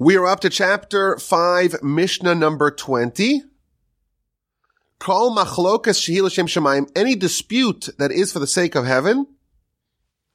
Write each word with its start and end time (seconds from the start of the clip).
We 0.00 0.16
are 0.16 0.26
up 0.26 0.38
to 0.40 0.48
chapter 0.48 1.18
5, 1.18 1.82
Mishnah 1.82 2.36
number 2.36 2.70
20. 2.70 3.42
Kol 5.00 5.34
machlokas 5.34 5.98
shehil 5.98 6.30
Shem 6.30 6.46
Shemaim, 6.46 6.88
any 6.94 7.16
dispute 7.16 7.88
that 7.98 8.12
is 8.12 8.32
for 8.32 8.38
the 8.38 8.46
sake 8.46 8.76
of 8.76 8.86
heaven, 8.86 9.26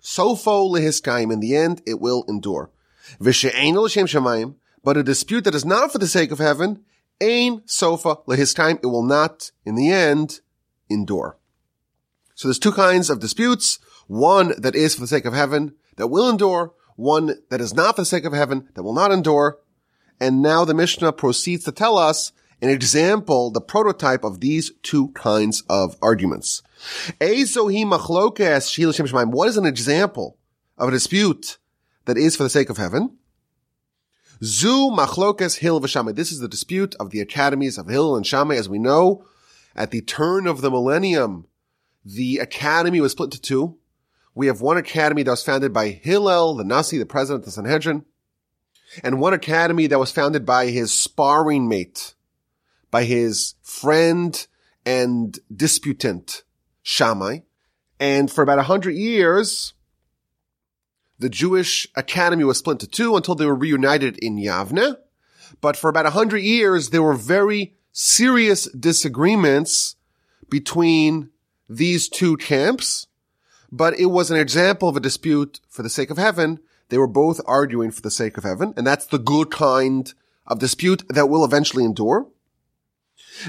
sofo 0.02 0.70
lehiskaim, 0.70 1.32
in 1.32 1.40
the 1.40 1.56
end, 1.56 1.82
it 1.88 2.02
will 2.02 2.26
endure. 2.28 2.72
Vishe'ein 3.22 3.82
l'shem 3.82 4.06
Shemaim, 4.06 4.56
but 4.84 4.98
a 4.98 5.04
dispute 5.04 5.46
that 5.46 5.56
is 5.56 5.64
not 5.64 5.94
for 5.94 5.98
the 5.98 6.08
sake 6.08 6.32
of 6.32 6.40
heaven, 6.40 6.84
ain 7.22 7.62
sofa 7.66 8.18
lehiskaim, 8.28 8.80
it 8.84 8.88
will 8.88 9.02
not, 9.02 9.52
in 9.66 9.76
the 9.76 9.90
end, 9.90 10.42
endure. 10.90 11.38
So 12.36 12.50
there's 12.50 12.60
two 12.60 12.74
kinds 12.74 13.10
of 13.10 13.22
disputes. 13.22 13.80
One 14.08 14.56
that 14.58 14.76
is 14.76 14.96
for 14.96 15.00
the 15.00 15.08
sake 15.08 15.24
of 15.24 15.34
heaven, 15.34 15.76
that 15.96 16.08
will 16.08 16.30
endure, 16.30 16.74
one 16.96 17.36
that 17.50 17.62
is 17.62 17.74
not 17.74 17.96
for 17.96 18.02
the 18.02 18.06
sake 18.06 18.26
of 18.26 18.34
heaven, 18.34 18.70
that 18.74 18.84
will 18.84 18.94
not 18.94 19.12
endure. 19.12 19.60
And 20.20 20.42
now 20.42 20.66
the 20.66 20.74
Mishnah 20.74 21.14
proceeds 21.14 21.64
to 21.66 21.72
tell 21.72 21.98
us 21.98 22.32
an 22.62 22.70
example, 22.70 23.52
the 23.52 23.60
prototype 23.60 24.24
of 24.24 24.40
these 24.40 24.72
two 24.84 25.10
kinds 25.10 25.64
of 25.70 25.98
arguments. 26.02 26.62
What 27.20 27.30
is 27.32 27.58
an 29.58 29.66
example 29.66 30.38
of 30.78 30.88
a 30.88 30.92
dispute 30.92 31.58
that 32.06 32.18
is 32.18 32.36
for 32.36 32.44
the 32.44 32.50
sake 32.50 32.70
of 32.70 32.78
heaven? 32.78 33.18
Zu 34.42 34.92
machlokes 34.92 35.58
Hillel 35.58 35.82
v'Shamai. 35.82 36.16
This 36.16 36.32
is 36.32 36.40
the 36.40 36.48
dispute 36.48 36.96
of 37.00 37.10
the 37.10 37.20
academies 37.20 37.78
of 37.78 37.88
Hillel 37.88 38.16
and 38.16 38.26
Shammai. 38.26 38.56
As 38.56 38.70
we 38.70 38.80
know, 38.80 39.26
at 39.76 39.92
the 39.92 40.02
turn 40.02 40.48
of 40.48 40.62
the 40.62 40.72
millennium, 40.72 41.48
the 42.06 42.38
academy 42.40 43.02
was 43.02 43.14
split 43.14 43.28
into 43.28 43.42
two. 43.42 43.78
We 44.36 44.48
have 44.48 44.62
one 44.62 44.78
academy 44.78 45.24
that 45.24 45.32
was 45.32 45.44
founded 45.44 45.74
by 45.74 45.90
Hillel, 45.90 46.56
the 46.56 46.64
Nasi, 46.64 46.98
the 46.98 47.06
president 47.06 47.42
of 47.42 47.46
the 47.46 47.52
Sanhedrin, 47.52 48.06
and 49.04 49.20
one 49.20 49.34
academy 49.34 49.88
that 49.88 50.00
was 50.00 50.12
founded 50.12 50.46
by 50.46 50.68
his 50.68 50.98
sparring 50.98 51.68
mate, 51.68 52.16
by 52.90 53.04
his 53.04 53.56
friend 53.62 54.46
and 54.86 55.40
disputant, 55.56 56.44
Shammai. 56.82 57.40
And 58.00 58.30
for 58.30 58.42
about 58.42 58.60
a 58.60 58.64
hundred 58.64 58.96
years, 58.96 59.74
the 61.20 61.30
Jewish 61.30 61.88
academy 61.96 62.44
was 62.44 62.58
split 62.58 62.76
into 62.76 62.88
two 62.88 63.16
until 63.16 63.36
they 63.36 63.46
were 63.46 63.56
reunited 63.56 64.18
in 64.18 64.38
Yavne. 64.38 64.98
But 65.62 65.78
for 65.78 65.90
about 65.90 66.08
a 66.08 66.12
hundred 66.12 66.40
years, 66.40 66.90
there 66.90 67.04
were 67.04 67.14
very 67.14 67.76
serious 67.92 68.66
disagreements 68.72 69.96
between 70.50 71.30
these 71.70 72.10
two 72.10 72.36
camps 72.38 73.08
but 73.74 73.98
it 74.00 74.06
was 74.06 74.30
an 74.30 74.38
example 74.38 74.88
of 74.88 74.96
a 74.96 75.00
dispute 75.00 75.60
for 75.68 75.82
the 75.82 75.90
sake 75.90 76.12
of 76.12 76.18
heaven. 76.18 76.60
They 76.90 77.00
were 77.00 77.08
both 77.08 77.42
arguing 77.48 77.90
for 77.90 78.02
the 78.02 78.12
sake 78.12 78.38
of 78.38 78.44
heaven, 78.44 78.72
and 78.78 78.86
that's 78.86 79.08
the 79.08 79.18
good 79.18 79.50
kind 79.50 80.14
of 80.46 80.60
dispute 80.60 81.02
that 81.10 81.28
will 81.28 81.44
eventually 81.44 81.84
endure. 81.84 82.28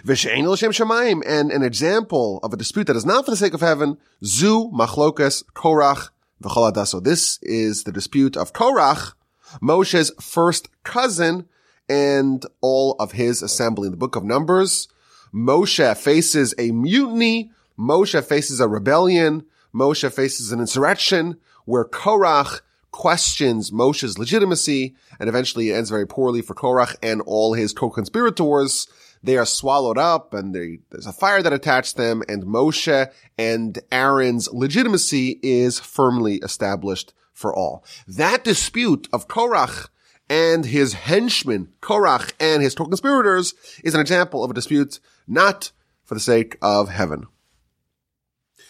And 0.08 1.52
an 1.52 1.62
example 1.62 2.40
of 2.42 2.54
a 2.54 2.56
dispute 2.56 2.86
that 2.86 2.96
is 2.96 3.04
not 3.04 3.26
for 3.26 3.32
the 3.32 3.36
sake 3.36 3.52
of 3.52 3.60
heaven, 3.60 3.98
zu 4.24 4.70
machlokas 4.72 5.44
korach 5.54 6.08
v'choladaso. 6.42 7.04
This 7.04 7.38
is 7.42 7.84
the 7.84 7.92
dispute 7.92 8.34
of 8.34 8.54
Korach, 8.54 9.12
Moshe's 9.60 10.10
first 10.20 10.70
cousin, 10.84 11.48
and 11.86 12.46
all 12.62 12.96
of 12.98 13.12
his 13.12 13.42
assembly 13.42 13.88
in 13.88 13.90
the 13.90 13.98
book 13.98 14.16
of 14.16 14.24
Numbers. 14.24 14.88
Moshe 15.34 15.96
faces 15.98 16.54
a 16.58 16.70
mutiny. 16.70 17.52
Moshe 17.78 18.24
faces 18.24 18.58
a 18.60 18.68
rebellion. 18.68 19.44
Moshe 19.74 20.10
faces 20.12 20.52
an 20.52 20.60
insurrection 20.60 21.38
where 21.64 21.84
Korach 21.84 22.60
questions 22.90 23.72
Moshe's 23.72 24.18
legitimacy, 24.18 24.94
and 25.18 25.28
eventually 25.28 25.70
it 25.70 25.74
ends 25.74 25.90
very 25.90 26.06
poorly 26.06 26.40
for 26.42 26.54
Korach 26.54 26.94
and 27.02 27.20
all 27.22 27.54
his 27.54 27.72
co-conspirators. 27.72 28.86
They 29.20 29.36
are 29.36 29.46
swallowed 29.46 29.98
up, 29.98 30.32
and 30.32 30.54
they, 30.54 30.78
there's 30.90 31.06
a 31.06 31.12
fire 31.12 31.42
that 31.42 31.52
attached 31.52 31.96
them, 31.96 32.22
and 32.28 32.44
Moshe 32.44 33.10
and 33.36 33.78
Aaron's 33.90 34.52
legitimacy 34.52 35.40
is 35.42 35.80
firmly 35.80 36.36
established 36.36 37.12
for 37.32 37.52
all. 37.52 37.84
That 38.06 38.44
dispute 38.44 39.08
of 39.12 39.26
Korach 39.26 39.88
and 40.30 40.66
his 40.66 40.92
henchmen, 40.92 41.72
Korach 41.80 42.32
and 42.38 42.62
his 42.62 42.74
co-conspirators, 42.74 43.54
is 43.82 43.94
an 43.94 44.00
example 44.00 44.44
of 44.44 44.52
a 44.52 44.54
dispute 44.54 45.00
not 45.26 45.72
for 46.04 46.14
the 46.14 46.20
sake 46.20 46.58
of 46.62 46.90
heaven. 46.90 47.26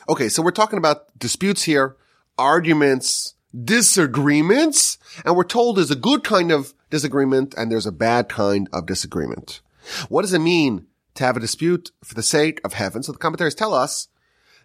Okay, 0.06 0.28
so 0.28 0.42
we're 0.42 0.50
talking 0.50 0.78
about 0.78 1.18
disputes 1.18 1.62
here, 1.62 1.96
arguments, 2.36 3.34
disagreements, 3.64 4.98
and 5.24 5.34
we're 5.34 5.44
told 5.44 5.76
there's 5.76 5.90
a 5.90 5.96
good 5.96 6.22
kind 6.22 6.52
of 6.52 6.74
disagreement 6.90 7.54
and 7.56 7.70
there's 7.72 7.86
a 7.86 7.92
bad 7.92 8.28
kind 8.28 8.68
of 8.70 8.84
disagreement. 8.84 9.62
What 10.10 10.22
does 10.22 10.34
it 10.34 10.40
mean 10.40 10.86
to 11.14 11.24
have 11.24 11.38
a 11.38 11.40
dispute 11.40 11.90
for 12.02 12.14
the 12.14 12.22
sake 12.22 12.60
of 12.64 12.74
heaven? 12.74 13.02
So 13.02 13.12
the 13.12 13.18
commentaries 13.18 13.54
tell 13.54 13.72
us 13.72 14.08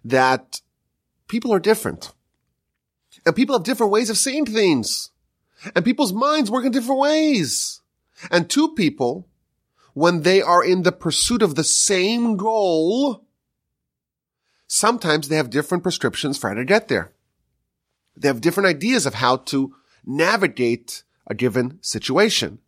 that 0.04 0.60
people 1.26 1.54
are 1.54 1.60
different. 1.60 2.12
And 3.24 3.34
people 3.34 3.54
have 3.54 3.64
different 3.64 3.92
ways 3.92 4.10
of 4.10 4.18
seeing 4.18 4.44
things. 4.44 5.10
And 5.74 5.84
people's 5.84 6.12
minds 6.12 6.50
work 6.50 6.66
in 6.66 6.72
different 6.72 7.00
ways. 7.00 7.80
And 8.30 8.48
two 8.48 8.74
people, 8.74 9.26
when 9.94 10.22
they 10.22 10.42
are 10.42 10.62
in 10.62 10.82
the 10.82 10.92
pursuit 10.92 11.40
of 11.40 11.54
the 11.54 11.64
same 11.64 12.36
goal, 12.36 13.24
sometimes 14.70 15.28
they 15.28 15.36
have 15.36 15.50
different 15.50 15.82
prescriptions 15.82 16.38
for 16.38 16.48
how 16.48 16.54
to 16.54 16.64
get 16.64 16.86
there. 16.86 17.12
They 18.16 18.28
have 18.28 18.40
different 18.40 18.68
ideas 18.68 19.04
of 19.04 19.14
how 19.14 19.36
to 19.36 19.74
navigate 20.06 21.02
a 21.26 21.34
given 21.34 21.78
situation. 21.82 22.60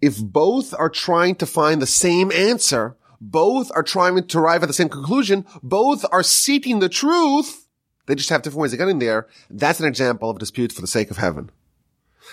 If 0.00 0.18
both 0.22 0.72
are 0.74 0.88
trying 0.88 1.34
to 1.36 1.46
find 1.46 1.82
the 1.82 1.86
same 1.86 2.30
answer, 2.30 2.96
both 3.20 3.72
are 3.74 3.82
trying 3.82 4.24
to 4.24 4.38
arrive 4.38 4.62
at 4.62 4.66
the 4.66 4.72
same 4.72 4.88
conclusion, 4.88 5.44
both 5.64 6.04
are 6.12 6.22
seeking 6.22 6.78
the 6.78 6.88
truth, 6.88 7.66
they 8.06 8.14
just 8.14 8.30
have 8.30 8.42
different 8.42 8.62
ways 8.62 8.72
of 8.72 8.78
getting 8.78 9.00
there. 9.00 9.26
That's 9.50 9.80
an 9.80 9.86
example 9.86 10.30
of 10.30 10.36
a 10.36 10.38
dispute 10.38 10.70
for 10.70 10.80
the 10.80 10.86
sake 10.86 11.10
of 11.10 11.16
heaven. 11.16 11.50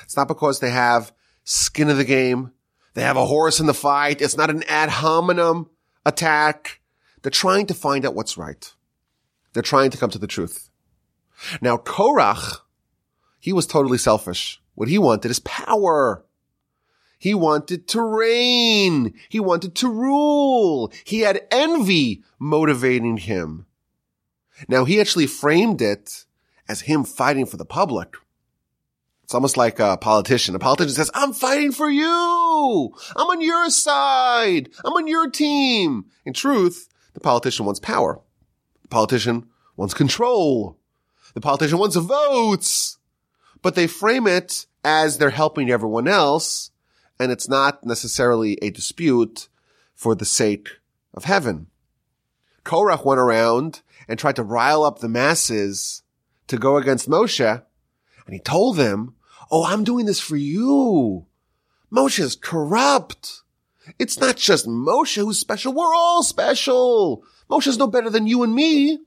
It's 0.04 0.16
not 0.16 0.28
because 0.28 0.60
they 0.60 0.70
have 0.70 1.12
skin 1.46 1.90
of 1.90 1.98
the 1.98 2.06
game. 2.06 2.52
They 2.94 3.02
have 3.02 3.18
a 3.18 3.26
horse 3.26 3.60
in 3.60 3.66
the 3.66 3.74
fight. 3.74 4.22
It's 4.22 4.38
not 4.38 4.52
an 4.52 4.64
ad 4.68 4.90
hominem 4.90 5.70
attack. 6.06 6.82
They're 7.24 7.32
trying 7.32 7.66
to 7.68 7.74
find 7.74 8.06
out 8.06 8.14
what's 8.14 8.38
right. 8.38 8.72
They're 9.54 9.64
trying 9.64 9.92
to 9.92 9.98
come 9.98 10.10
to 10.10 10.20
the 10.20 10.28
truth. 10.28 10.70
Now, 11.62 11.78
Korach, 11.78 12.60
he 13.40 13.54
was 13.54 13.68
totally 13.68 13.98
selfish. 13.98 14.62
What 14.76 14.90
he 14.90 14.98
wanted 14.98 15.30
is 15.30 15.40
power. 15.40 16.26
He 17.20 17.34
wanted 17.34 17.88
to 17.90 18.02
reign. 18.02 19.14
He 19.30 19.40
wanted 19.40 19.76
to 19.76 19.88
rule. 19.90 20.92
He 21.06 21.22
had 21.22 21.48
envy 21.52 22.24
motivating 22.40 23.18
him. 23.18 23.66
Now, 24.68 24.86
he 24.86 25.00
actually 25.00 25.28
framed 25.28 25.82
it 25.82 26.26
as 26.68 26.82
him 26.82 27.04
fighting 27.04 27.46
for 27.46 27.58
the 27.58 27.66
public. 27.66 28.16
It's 29.24 29.34
almost 29.34 29.58
like 29.58 29.80
a 29.80 29.98
politician. 29.98 30.56
A 30.56 30.60
politician 30.60 30.94
says, 30.94 31.12
I'm 31.14 31.34
fighting 31.34 31.72
for 31.72 31.90
you. 31.90 32.94
I'm 33.16 33.28
on 33.28 33.42
your 33.42 33.70
side. 33.70 34.70
I'm 34.84 34.94
on 34.94 35.08
your 35.08 35.30
team. 35.30 36.06
In 36.26 36.34
truth, 36.34 36.90
the 37.14 37.20
politician 37.20 37.66
wants 37.66 37.80
power. 37.80 38.20
Politician 38.94 39.48
wants 39.76 39.96
control. 39.96 40.78
The 41.34 41.42
politician 41.42 41.80
wants 41.80 41.96
votes. 41.96 43.00
But 43.64 43.74
they 43.74 43.88
frame 43.88 44.28
it 44.28 44.68
as 44.84 45.18
they're 45.18 45.32
helping 45.32 45.72
everyone 45.72 46.08
else, 46.08 46.70
and 47.20 47.32
it's 47.32 47.50
not 47.50 47.84
necessarily 47.84 48.60
a 48.62 48.70
dispute 48.70 49.48
for 49.96 50.14
the 50.14 50.26
sake 50.26 50.70
of 51.12 51.24
heaven. 51.24 51.72
Korach 52.66 53.04
went 53.04 53.20
around 53.20 53.82
and 54.08 54.20
tried 54.20 54.36
to 54.36 54.44
rile 54.44 54.84
up 54.84 55.00
the 55.00 55.10
masses 55.10 56.04
to 56.46 56.60
go 56.60 56.78
against 56.78 57.10
Moshe, 57.10 57.64
and 58.28 58.34
he 58.34 58.40
told 58.40 58.78
them, 58.78 59.16
Oh, 59.50 59.66
I'm 59.66 59.84
doing 59.84 60.06
this 60.06 60.20
for 60.20 60.36
you. 60.36 61.26
Moshe 61.92 62.20
is 62.20 62.36
corrupt. 62.36 63.42
It's 64.00 64.20
not 64.20 64.38
just 64.38 64.68
Moshe 64.68 65.16
who's 65.16 65.40
special. 65.40 65.74
We're 65.74 65.94
all 65.94 66.24
special. 66.24 67.24
Moshe's 67.50 67.78
no 67.78 67.88
better 67.88 68.10
than 68.10 68.28
you 68.28 68.44
and 68.44 68.54
me. 68.54 69.00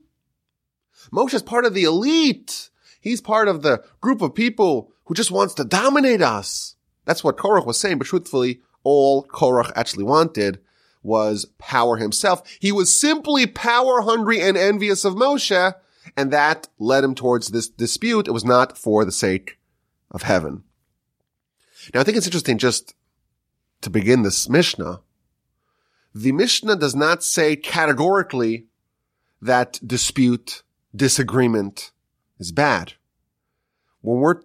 Moshe's 1.11 1.41
part 1.41 1.65
of 1.65 1.73
the 1.73 1.83
elite. 1.83 2.69
He's 3.01 3.21
part 3.21 3.47
of 3.47 3.61
the 3.61 3.83
group 4.01 4.21
of 4.21 4.35
people 4.35 4.91
who 5.05 5.13
just 5.13 5.31
wants 5.31 5.53
to 5.55 5.63
dominate 5.63 6.21
us. 6.21 6.75
That's 7.05 7.23
what 7.23 7.37
Korach 7.37 7.65
was 7.65 7.79
saying, 7.79 7.97
but 7.97 8.07
truthfully, 8.07 8.61
all 8.83 9.23
Korach 9.23 9.71
actually 9.75 10.03
wanted 10.03 10.59
was 11.01 11.45
power 11.57 11.97
himself. 11.97 12.43
He 12.59 12.71
was 12.71 12.97
simply 12.97 13.47
power 13.47 14.01
hungry 14.01 14.41
and 14.41 14.57
envious 14.57 15.05
of 15.05 15.15
Moshe, 15.15 15.73
and 16.15 16.31
that 16.31 16.67
led 16.79 17.03
him 17.03 17.15
towards 17.15 17.47
this 17.47 17.69
dispute. 17.69 18.27
It 18.27 18.31
was 18.31 18.45
not 18.45 18.77
for 18.77 19.05
the 19.05 19.11
sake 19.11 19.57
of 20.11 20.23
heaven. 20.23 20.63
Now 21.93 22.01
I 22.01 22.03
think 22.03 22.17
it's 22.17 22.27
interesting 22.27 22.57
just 22.57 22.93
to 23.81 23.89
begin 23.89 24.23
this 24.23 24.49
Mishnah. 24.49 25.01
The 26.13 26.31
Mishnah 26.31 26.77
does 26.77 26.95
not 26.95 27.23
say 27.23 27.55
categorically 27.55 28.65
that 29.41 29.79
dispute, 29.85 30.63
disagreement 30.95 31.91
is 32.39 32.51
bad. 32.51 32.93
When 34.01 34.19
we're 34.19 34.41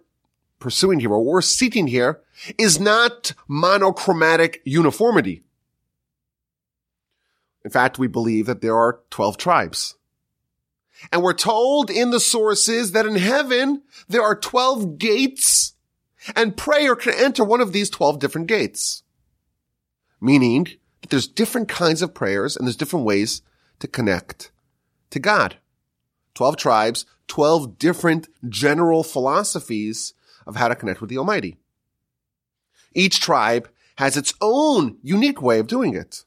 pursuing 0.59 1.01
here, 1.01 1.11
what 1.11 1.25
we're 1.25 1.41
seeking 1.41 1.87
here, 1.87 2.21
is 2.59 2.79
not 2.79 3.33
monochromatic 3.49 4.61
uniformity. 4.65 5.43
In 7.65 7.71
fact, 7.71 7.99
we 7.99 8.07
believe 8.07 8.47
that 8.47 8.61
there 8.61 8.77
are 8.77 9.01
12 9.11 9.37
tribes. 9.37 9.97
And 11.11 11.23
we're 11.23 11.33
told 11.33 11.91
in 11.91 12.11
the 12.11 12.21
sources 12.21 12.93
that 12.93 13.07
in 13.07 13.17
heaven, 13.17 13.83
there 14.09 14.23
are 14.23 14.37
12 14.37 14.99
gates 14.99 15.75
and 16.37 16.57
prayer 16.57 16.95
can 16.95 17.15
enter 17.15 17.45
one 17.45 17.61
of 17.61 17.73
these 17.73 17.91
12 17.91 18.19
different 18.19 18.47
gates. 18.47 19.02
Meaning 20.23 20.69
that 21.01 21.11
there's 21.11 21.27
different 21.27 21.69
kinds 21.69 22.01
of 22.01 22.15
prayers 22.15 22.57
and 22.57 22.65
there's 22.65 22.77
different 22.77 23.05
ways 23.05 23.43
to 23.81 23.89
connect 23.89 24.53
to 25.11 25.19
God. 25.19 25.57
12 26.35 26.57
tribes, 26.57 27.05
12 27.27 27.77
different 27.77 28.29
general 28.49 29.03
philosophies 29.03 30.15
of 30.47 30.55
how 30.55 30.69
to 30.69 30.77
connect 30.77 31.01
with 31.01 31.11
the 31.11 31.19
Almighty. 31.19 31.57
Each 32.95 33.19
tribe 33.19 33.69
has 33.97 34.17
its 34.17 34.33
own 34.41 34.99
unique 35.03 35.43
way 35.43 35.59
of 35.59 35.67
doing 35.67 35.95
it. 35.95 36.25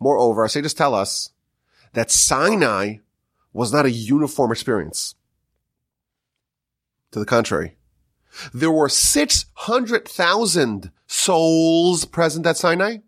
Moreover, 0.00 0.40
our 0.42 0.48
sages 0.48 0.72
tell 0.72 0.94
us 0.94 1.32
that 1.92 2.10
Sinai 2.10 2.96
was 3.52 3.74
not 3.74 3.84
a 3.84 3.90
uniform 3.90 4.52
experience. 4.52 5.14
To 7.12 7.18
the 7.18 7.26
contrary, 7.26 7.76
there 8.54 8.70
were 8.70 8.88
600,000 8.88 10.90
souls 11.16 12.04
present 12.04 12.46
at 12.46 12.56
Sinai, 12.56 12.98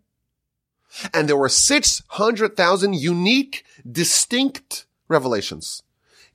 and 1.13 1.29
there 1.29 1.37
were 1.37 1.49
600,000 1.49 2.95
unique, 2.95 3.63
distinct 3.89 4.85
revelations. 5.07 5.83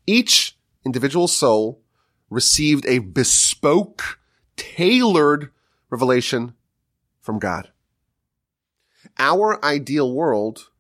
Each 0.07 0.57
individual 0.85 1.29
soul 1.29 1.81
received 2.31 2.87
a 2.87 3.01
bespoke, 3.01 4.21
tailored 4.57 5.51
revelation 5.91 6.55
from 7.21 7.39
God. 7.39 7.71
Our 9.19 9.63
ideal 9.65 10.13
world 10.13 10.71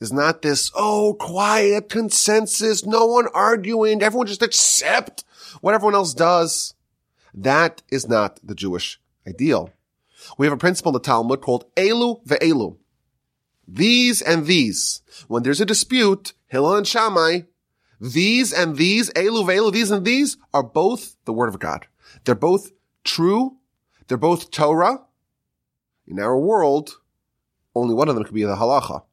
is 0.00 0.12
not 0.12 0.42
this, 0.42 0.70
oh, 0.74 1.14
quiet 1.14 1.88
consensus, 1.88 2.84
no 2.84 3.06
one 3.06 3.28
arguing, 3.32 4.02
everyone 4.02 4.26
just 4.26 4.42
accept 4.42 5.24
what 5.60 5.74
everyone 5.74 5.94
else 5.94 6.14
does. 6.14 6.74
That 7.32 7.82
is 7.90 8.08
not 8.08 8.40
the 8.42 8.54
Jewish 8.54 9.00
ideal. 9.26 9.72
We 10.38 10.46
have 10.46 10.52
a 10.52 10.58
principle 10.58 10.90
in 10.90 10.94
the 10.94 11.00
Talmud 11.00 11.40
called 11.40 11.64
Elu 11.76 12.24
ve'elu. 12.26 12.76
These 13.66 14.22
and 14.22 14.46
these. 14.46 15.02
When 15.28 15.42
there's 15.42 15.60
a 15.60 15.66
dispute, 15.66 16.32
Hillel 16.48 16.76
and 16.76 16.86
Shammai, 16.86 17.42
these 18.00 18.52
and 18.52 18.76
these, 18.76 19.10
Elu 19.10 19.46
ve'elu, 19.46 19.72
these 19.72 19.90
and 19.90 20.04
these 20.04 20.36
are 20.52 20.62
both 20.62 21.16
the 21.24 21.32
word 21.32 21.48
of 21.48 21.58
God. 21.58 21.86
They're 22.24 22.34
both 22.34 22.72
true. 23.04 23.58
They're 24.08 24.18
both 24.18 24.50
Torah. 24.50 25.02
In 26.06 26.18
our 26.18 26.36
world, 26.38 26.98
only 27.74 27.94
one 27.94 28.08
of 28.08 28.14
them 28.14 28.24
could 28.24 28.34
be 28.34 28.44
the 28.44 28.56
halacha. 28.56 29.04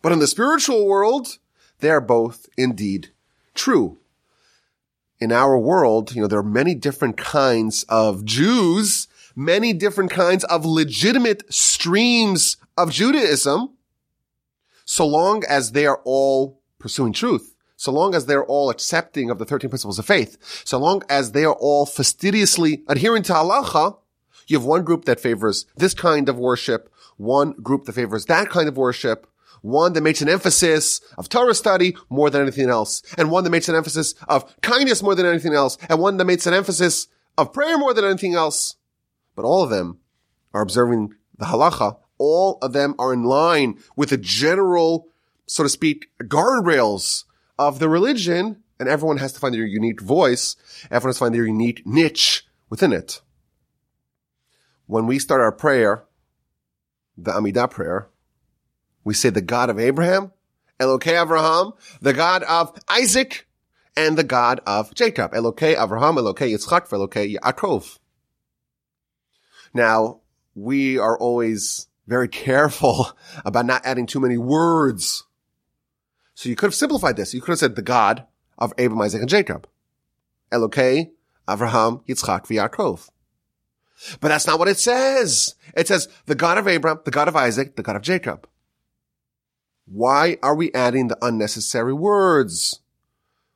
But 0.00 0.12
in 0.12 0.20
the 0.20 0.26
spiritual 0.26 0.86
world, 0.86 1.38
they 1.80 1.90
are 1.90 2.00
both 2.00 2.48
indeed 2.56 3.10
true. 3.54 3.98
In 5.18 5.32
our 5.32 5.58
world, 5.58 6.14
you 6.14 6.20
know, 6.20 6.28
there 6.28 6.38
are 6.38 6.44
many 6.44 6.74
different 6.74 7.16
kinds 7.16 7.84
of 7.88 8.24
Jews, 8.24 9.08
many 9.36 9.72
different 9.72 10.10
kinds 10.10 10.42
of 10.44 10.64
legitimate 10.64 11.52
streams 11.52 12.56
of 12.76 12.90
Judaism, 12.90 13.76
so 14.84 15.06
long 15.06 15.44
as 15.48 15.72
they 15.72 15.86
are 15.86 16.00
all 16.04 16.60
pursuing 16.78 17.12
truth 17.12 17.56
so 17.76 17.92
long 17.92 18.14
as 18.14 18.26
they're 18.26 18.44
all 18.44 18.70
accepting 18.70 19.30
of 19.30 19.38
the 19.38 19.44
13 19.44 19.68
principles 19.70 19.98
of 19.98 20.06
faith, 20.06 20.38
so 20.64 20.78
long 20.78 21.02
as 21.08 21.32
they 21.32 21.44
are 21.44 21.54
all 21.54 21.86
fastidiously 21.86 22.82
adhering 22.88 23.22
to 23.24 23.34
halacha, 23.34 23.98
you 24.46 24.58
have 24.58 24.66
one 24.66 24.84
group 24.84 25.04
that 25.04 25.20
favors 25.20 25.66
this 25.76 25.94
kind 25.94 26.28
of 26.28 26.38
worship, 26.38 26.92
one 27.16 27.52
group 27.52 27.84
that 27.84 27.92
favors 27.92 28.26
that 28.26 28.48
kind 28.48 28.68
of 28.68 28.76
worship, 28.76 29.26
one 29.60 29.92
that 29.92 30.02
makes 30.02 30.22
an 30.22 30.28
emphasis 30.28 31.00
of 31.18 31.28
Torah 31.28 31.54
study 31.54 31.96
more 32.08 32.30
than 32.30 32.42
anything 32.42 32.70
else, 32.70 33.02
and 33.18 33.30
one 33.30 33.44
that 33.44 33.50
makes 33.50 33.68
an 33.68 33.74
emphasis 33.74 34.14
of 34.28 34.60
kindness 34.62 35.02
more 35.02 35.14
than 35.14 35.26
anything 35.26 35.54
else, 35.54 35.76
and 35.88 36.00
one 36.00 36.16
that 36.16 36.24
makes 36.24 36.46
an 36.46 36.54
emphasis 36.54 37.08
of 37.36 37.52
prayer 37.52 37.76
more 37.76 37.92
than 37.92 38.04
anything 38.04 38.34
else. 38.34 38.75
But 39.36 39.44
all 39.44 39.62
of 39.62 39.70
them 39.70 40.00
are 40.52 40.62
observing 40.62 41.14
the 41.38 41.44
halacha. 41.44 41.98
All 42.18 42.58
of 42.62 42.72
them 42.72 42.94
are 42.98 43.12
in 43.12 43.22
line 43.22 43.78
with 43.94 44.08
the 44.08 44.16
general, 44.16 45.08
so 45.46 45.62
to 45.62 45.68
speak, 45.68 46.08
guardrails 46.22 47.24
of 47.58 47.78
the 47.78 47.88
religion, 47.88 48.62
and 48.80 48.88
everyone 48.88 49.18
has 49.18 49.32
to 49.34 49.40
find 49.40 49.54
their 49.54 49.64
unique 49.64 50.00
voice. 50.00 50.56
Everyone 50.90 51.10
has 51.10 51.16
to 51.16 51.24
find 51.24 51.34
their 51.34 51.46
unique 51.46 51.86
niche 51.86 52.46
within 52.70 52.92
it. 52.92 53.20
When 54.86 55.06
we 55.06 55.18
start 55.18 55.40
our 55.40 55.52
prayer, 55.52 56.04
the 57.16 57.32
Amidah 57.32 57.70
prayer, 57.70 58.08
we 59.04 59.14
say 59.14 59.30
the 59.30 59.40
God 59.40 59.70
of 59.70 59.78
Abraham, 59.78 60.32
Elokei 60.80 61.14
Avraham, 61.14 61.74
the 62.00 62.12
God 62.12 62.42
of 62.44 62.78
Isaac, 62.88 63.46
and 63.96 64.16
the 64.16 64.24
God 64.24 64.60
of 64.66 64.94
Jacob. 64.94 65.32
Elokei 65.32 65.74
Avraham, 65.74 66.18
Elokei 66.18 66.52
Yitzchak, 66.52 66.88
Elokei 66.88 67.36
Yaakov. 67.36 67.98
Now, 69.76 70.20
we 70.54 70.98
are 70.98 71.18
always 71.18 71.88
very 72.06 72.28
careful 72.28 73.16
about 73.44 73.66
not 73.66 73.84
adding 73.84 74.06
too 74.06 74.20
many 74.20 74.38
words 74.38 75.24
so 76.36 76.50
you 76.50 76.54
could 76.54 76.66
have 76.66 76.74
simplified 76.74 77.16
this. 77.16 77.32
You 77.32 77.40
could 77.40 77.52
have 77.52 77.58
said 77.58 77.76
the 77.76 77.82
God 77.82 78.26
of 78.58 78.74
Abraham, 78.76 79.00
Isaac, 79.00 79.22
and 79.22 79.28
Jacob. 79.28 79.66
Elokei, 80.52 81.12
Avraham, 81.48 82.06
Yitzchak, 82.06 82.46
Yaakov. 82.46 83.08
But 84.20 84.28
that's 84.28 84.46
not 84.46 84.58
what 84.58 84.68
it 84.68 84.78
says. 84.78 85.54
It 85.74 85.88
says 85.88 86.08
the 86.26 86.34
God 86.34 86.58
of 86.58 86.68
Abraham, 86.68 87.00
the 87.06 87.10
God 87.10 87.28
of 87.28 87.36
Isaac, 87.36 87.76
the 87.76 87.82
God 87.82 87.96
of 87.96 88.02
Jacob. 88.02 88.46
Why 89.86 90.36
are 90.42 90.54
we 90.54 90.70
adding 90.74 91.08
the 91.08 91.16
unnecessary 91.22 91.94
words? 91.94 92.80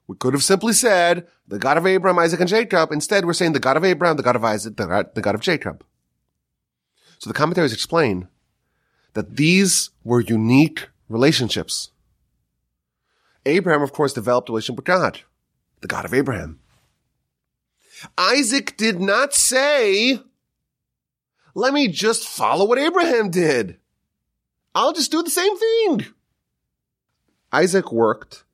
We 0.06 0.17
could 0.17 0.32
have 0.32 0.43
simply 0.43 0.72
said 0.72 1.26
the 1.46 1.58
God 1.58 1.76
of 1.76 1.87
Abraham, 1.87 2.19
Isaac, 2.19 2.40
and 2.40 2.49
Jacob. 2.49 2.93
Instead, 2.93 3.26
we're 3.26 3.34
saying 3.34 3.52
the 3.52 3.61
God 3.61 3.76
of 3.76 3.84
Abraham, 3.84 4.17
the 4.17 4.22
God 4.22 4.37
of 4.37 4.44
Isaac, 4.44 4.76
the 4.76 4.87
God, 4.87 5.14
the 5.14 5.20
God 5.20 5.34
of 5.34 5.43
Jacob. 5.43 5.84
So 7.20 7.28
the 7.28 7.34
commentaries 7.34 7.75
explain 7.75 8.28
that 9.12 9.37
these 9.37 9.90
were 10.05 10.20
unique 10.20 10.88
relationships. 11.08 11.90
Abraham, 13.44 13.82
of 13.82 13.93
course, 13.93 14.14
developed 14.14 14.49
a 14.49 14.52
relationship 14.52 14.78
with 14.78 14.87
God, 14.87 15.20
the 15.82 15.87
God 15.87 16.06
of 16.06 16.14
Abraham. 16.14 16.61
Isaac 18.17 18.75
did 18.78 19.00
not 19.00 19.34
say, 19.34 20.19
let 21.55 21.75
me 21.75 21.88
just 21.88 22.26
follow 22.26 22.64
what 22.64 22.78
Abraham 22.78 23.28
did. 23.28 23.77
I'll 24.74 24.94
just 24.94 25.10
do 25.10 25.22
the 25.22 25.29
same 25.29 25.58
thing. 25.58 26.06
Isaac 27.53 27.93
worked 27.93 28.44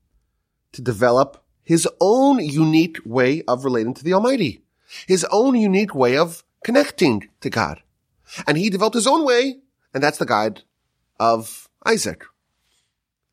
to 0.72 0.82
develop 0.82 1.44
his 1.62 1.86
own 2.00 2.40
unique 2.40 2.98
way 3.04 3.42
of 3.46 3.64
relating 3.64 3.94
to 3.94 4.02
the 4.02 4.12
Almighty, 4.12 4.64
his 5.06 5.24
own 5.30 5.54
unique 5.54 5.94
way 5.94 6.16
of 6.16 6.42
connecting 6.64 7.28
to 7.42 7.50
God. 7.50 7.80
And 8.46 8.58
he 8.58 8.70
developed 8.70 8.94
his 8.94 9.06
own 9.06 9.24
way, 9.24 9.58
and 9.94 10.02
that's 10.02 10.18
the 10.18 10.26
guide 10.26 10.62
of 11.18 11.68
Isaac. 11.84 12.24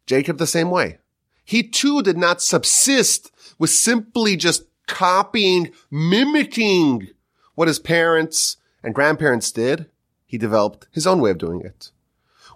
Jacob 0.05 0.37
the 0.37 0.47
same 0.47 0.69
way. 0.69 0.99
He 1.45 1.63
too 1.63 2.01
did 2.01 2.17
not 2.17 2.41
subsist 2.41 3.31
with 3.59 3.69
simply 3.69 4.35
just 4.35 4.63
copying, 4.87 5.71
mimicking 5.91 7.09
what 7.55 7.67
his 7.67 7.79
parents 7.79 8.57
and 8.83 8.95
grandparents 8.95 9.51
did. 9.51 9.89
He 10.25 10.37
developed 10.37 10.87
his 10.91 11.05
own 11.05 11.21
way 11.21 11.31
of 11.31 11.37
doing 11.37 11.61
it. 11.61 11.91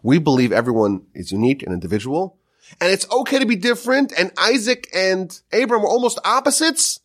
We 0.03 0.19
believe 0.19 0.51
everyone 0.51 1.05
is 1.13 1.31
unique 1.31 1.63
and 1.63 1.73
individual, 1.73 2.37
and 2.79 2.91
it's 2.91 3.09
okay 3.11 3.39
to 3.39 3.45
be 3.45 3.55
different. 3.55 4.13
And 4.17 4.31
Isaac 4.37 4.87
and 4.93 5.39
Abram 5.51 5.81
were 5.81 5.89
almost 5.89 6.19
opposites, 6.23 6.99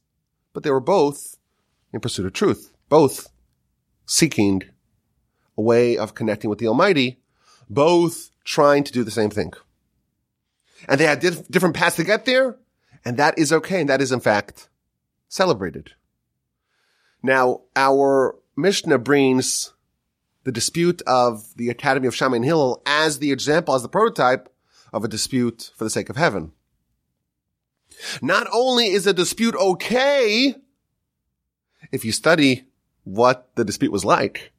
but 0.53 0.63
they 0.63 0.71
were 0.71 0.81
both 0.81 1.37
in 1.93 2.01
pursuit 2.01 2.27
of 2.27 2.33
truth, 2.33 2.73
both 2.89 3.29
seeking 4.07 4.63
a 5.57 5.63
way 5.63 5.97
of 5.97 6.15
connecting 6.15 6.51
with 6.51 6.59
the 6.59 6.69
Almighty, 6.69 7.21
both 7.69 8.31
trying 8.45 8.85
to 8.85 8.93
do 8.93 9.05
the 9.05 9.11
same 9.11 9.31
thing 9.31 9.53
and 10.89 10.99
they 10.99 11.07
had 11.07 11.21
diff- 11.21 11.49
different 11.49 11.77
paths 11.77 11.97
to 11.97 12.05
get 12.05 12.25
there. 12.25 12.57
And 13.05 13.17
that 13.17 13.39
is 13.39 13.53
okay. 13.53 13.81
And 13.81 13.89
that 13.89 14.01
is 14.01 14.13
in 14.13 14.21
fact 14.21 14.69
celebrated. 15.29 15.93
Now, 17.23 17.63
our 17.77 18.37
Mishnah 18.57 18.99
brings 18.99 19.73
the 20.45 20.53
dispute 20.53 21.03
of 21.03 21.55
the 21.57 21.69
Academy 21.69 22.07
of 22.07 22.17
Shammai 22.17 22.37
and 22.37 22.45
Hillel 22.45 22.83
as 22.85 23.19
the 23.19 23.33
example, 23.33 23.75
as 23.75 23.83
the 23.83 23.89
prototype 23.89 24.53
of 24.93 25.05
a 25.05 25.09
dispute 25.09 25.71
for 25.77 25.85
the 25.85 25.91
sake 25.91 26.11
of 26.11 26.17
heaven. 26.17 26.53
Not 28.21 28.49
only 28.53 28.89
is 28.89 29.07
a 29.07 29.13
dispute 29.13 29.55
okay, 29.55 30.57
if 31.93 32.05
you 32.05 32.11
study 32.13 32.65
what 33.05 33.55
the 33.55 33.65
dispute 33.65 33.93
was 33.93 34.05
like, 34.05 34.53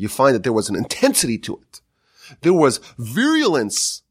you 0.00 0.08
find 0.08 0.34
that 0.34 0.42
there 0.42 0.52
was 0.52 0.70
an 0.70 0.76
intensity 0.76 1.36
to 1.38 1.60
it. 1.62 1.80
There 2.40 2.54
was 2.54 2.80
virulence 2.96 4.02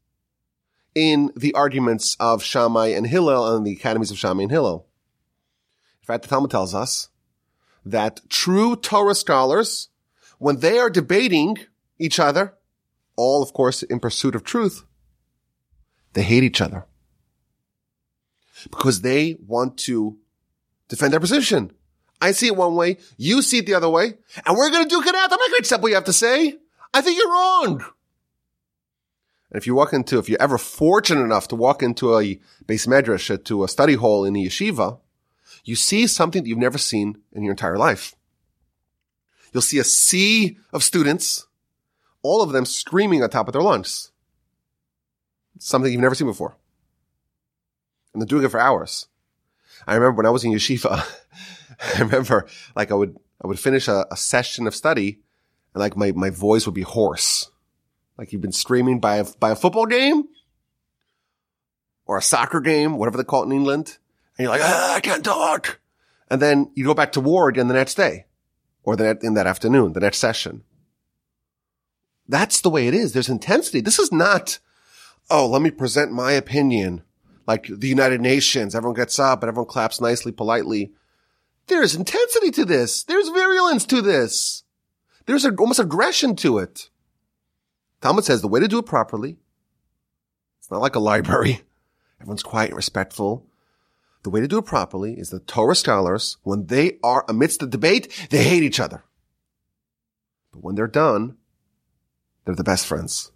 in 0.94 1.32
the 1.34 1.52
arguments 1.54 2.16
of 2.20 2.42
Shammai 2.42 2.88
and 2.88 3.06
Hillel 3.06 3.56
and 3.56 3.66
the 3.66 3.72
academies 3.72 4.10
of 4.10 4.18
Shammai 4.18 4.42
and 4.42 4.52
Hillel. 4.52 4.86
In 6.02 6.06
fact, 6.06 6.22
the 6.22 6.28
Talmud 6.28 6.50
tells 6.50 6.74
us 6.74 7.08
that 7.84 8.20
true 8.28 8.76
Torah 8.76 9.14
scholars, 9.14 9.88
when 10.38 10.60
they 10.60 10.78
are 10.78 10.90
debating 10.90 11.58
each 11.98 12.20
other, 12.20 12.54
all 13.16 13.42
of 13.42 13.52
course 13.52 13.82
in 13.82 13.98
pursuit 13.98 14.34
of 14.34 14.44
truth, 14.44 14.84
they 16.12 16.22
hate 16.22 16.44
each 16.44 16.60
other. 16.60 16.86
Because 18.70 19.00
they 19.00 19.38
want 19.44 19.76
to 19.78 20.18
defend 20.88 21.12
their 21.12 21.20
position. 21.20 21.72
I 22.20 22.32
see 22.32 22.48
it 22.48 22.56
one 22.56 22.74
way, 22.74 22.98
you 23.16 23.42
see 23.42 23.58
it 23.58 23.66
the 23.66 23.74
other 23.74 23.88
way, 23.88 24.14
and 24.44 24.56
we're 24.56 24.70
going 24.70 24.84
to 24.84 24.88
duke 24.88 25.06
it 25.06 25.14
out. 25.14 25.32
I'm 25.32 25.38
not 25.38 25.38
going 25.38 25.50
to 25.52 25.58
accept 25.58 25.82
what 25.82 25.88
you 25.88 25.94
have 25.94 26.04
to 26.04 26.12
say. 26.12 26.54
I 26.92 27.00
think 27.00 27.18
you're 27.18 27.30
wrong. 27.32 27.84
And 29.50 29.60
if 29.60 29.66
you 29.66 29.74
walk 29.74 29.92
into, 29.92 30.18
if 30.18 30.28
you're 30.28 30.40
ever 30.40 30.58
fortunate 30.58 31.22
enough 31.22 31.48
to 31.48 31.56
walk 31.56 31.82
into 31.82 32.16
a 32.16 32.38
beis 32.66 32.86
medrash, 32.86 33.34
uh, 33.34 33.38
to 33.44 33.64
a 33.64 33.68
study 33.68 33.94
hall 33.94 34.24
in 34.24 34.36
a 34.36 34.46
yeshiva, 34.46 35.00
you 35.64 35.76
see 35.76 36.06
something 36.06 36.42
that 36.42 36.48
you've 36.48 36.58
never 36.58 36.78
seen 36.78 37.20
in 37.32 37.42
your 37.42 37.52
entire 37.52 37.76
life. 37.76 38.14
You'll 39.52 39.62
see 39.62 39.78
a 39.78 39.84
sea 39.84 40.58
of 40.72 40.84
students, 40.84 41.46
all 42.22 42.42
of 42.42 42.52
them 42.52 42.64
screaming 42.64 43.22
on 43.22 43.30
top 43.30 43.48
of 43.48 43.52
their 43.52 43.62
lungs. 43.62 44.12
Something 45.58 45.92
you've 45.92 46.00
never 46.00 46.14
seen 46.14 46.28
before. 46.28 46.56
And 48.12 48.22
they're 48.22 48.26
doing 48.26 48.44
it 48.44 48.50
for 48.50 48.60
hours. 48.60 49.06
I 49.86 49.94
remember 49.94 50.18
when 50.18 50.26
I 50.26 50.30
was 50.30 50.44
in 50.44 50.52
yeshiva, 50.52 51.04
I 51.96 52.00
remember 52.00 52.46
like 52.76 52.90
I 52.90 52.94
would, 52.94 53.16
I 53.42 53.46
would 53.46 53.58
finish 53.58 53.88
a, 53.88 54.06
a 54.10 54.16
session 54.16 54.66
of 54.66 54.74
study 54.74 55.20
and 55.74 55.80
like 55.80 55.96
my, 55.96 56.12
my 56.12 56.30
voice 56.30 56.66
would 56.66 56.74
be 56.74 56.82
hoarse. 56.82 57.50
Like 58.18 58.32
you've 58.32 58.42
been 58.42 58.52
screaming 58.52 59.00
by 59.00 59.16
a, 59.16 59.24
by 59.38 59.50
a 59.50 59.56
football 59.56 59.86
game 59.86 60.24
or 62.06 62.18
a 62.18 62.22
soccer 62.22 62.60
game, 62.60 62.98
whatever 62.98 63.16
they 63.16 63.24
call 63.24 63.42
it 63.42 63.46
in 63.46 63.52
England. 63.52 63.98
And 64.36 64.44
you're 64.44 64.52
like, 64.52 64.62
ah, 64.64 64.94
I 64.96 65.00
can't 65.00 65.24
talk. 65.24 65.80
And 66.28 66.40
then 66.40 66.70
you 66.74 66.84
go 66.84 66.94
back 66.94 67.12
to 67.12 67.20
war 67.20 67.48
again 67.48 67.68
the 67.68 67.74
next 67.74 67.94
day 67.94 68.26
or 68.82 68.96
the, 68.96 69.18
in 69.22 69.34
that 69.34 69.46
afternoon, 69.46 69.92
the 69.92 70.00
next 70.00 70.18
session. 70.18 70.64
That's 72.28 72.60
the 72.60 72.70
way 72.70 72.86
it 72.86 72.94
is. 72.94 73.12
There's 73.12 73.28
intensity. 73.28 73.80
This 73.80 73.98
is 73.98 74.12
not, 74.12 74.58
oh, 75.30 75.48
let 75.48 75.62
me 75.62 75.70
present 75.70 76.12
my 76.12 76.32
opinion 76.32 77.02
like 77.46 77.66
the 77.66 77.88
United 77.88 78.20
Nations. 78.20 78.74
Everyone 78.74 78.94
gets 78.94 79.18
up 79.18 79.42
and 79.42 79.48
everyone 79.48 79.68
claps 79.68 80.00
nicely, 80.00 80.30
politely. 80.30 80.92
There's 81.70 81.94
intensity 81.94 82.50
to 82.50 82.64
this. 82.64 83.04
There's 83.04 83.28
virulence 83.28 83.86
to 83.86 84.02
this. 84.02 84.64
There's 85.26 85.44
a, 85.44 85.54
almost 85.54 85.78
aggression 85.78 86.34
to 86.36 86.58
it. 86.58 86.90
Talmud 88.00 88.24
says 88.24 88.42
the 88.42 88.48
way 88.48 88.58
to 88.58 88.66
do 88.66 88.80
it 88.80 88.86
properly, 88.86 89.36
it's 90.58 90.68
not 90.68 90.80
like 90.80 90.96
a 90.96 91.00
library. 91.00 91.62
Everyone's 92.20 92.42
quiet 92.42 92.70
and 92.70 92.76
respectful. 92.76 93.46
The 94.24 94.30
way 94.30 94.40
to 94.40 94.48
do 94.48 94.58
it 94.58 94.66
properly 94.66 95.14
is 95.14 95.30
the 95.30 95.38
Torah 95.38 95.76
scholars, 95.76 96.38
when 96.42 96.66
they 96.66 96.98
are 97.04 97.24
amidst 97.28 97.60
the 97.60 97.68
debate, 97.68 98.26
they 98.30 98.42
hate 98.42 98.64
each 98.64 98.80
other. 98.80 99.04
But 100.50 100.64
when 100.64 100.74
they're 100.74 100.88
done, 100.88 101.36
they're 102.44 102.56
the 102.56 102.64
best 102.64 102.84
friends. 102.84 103.30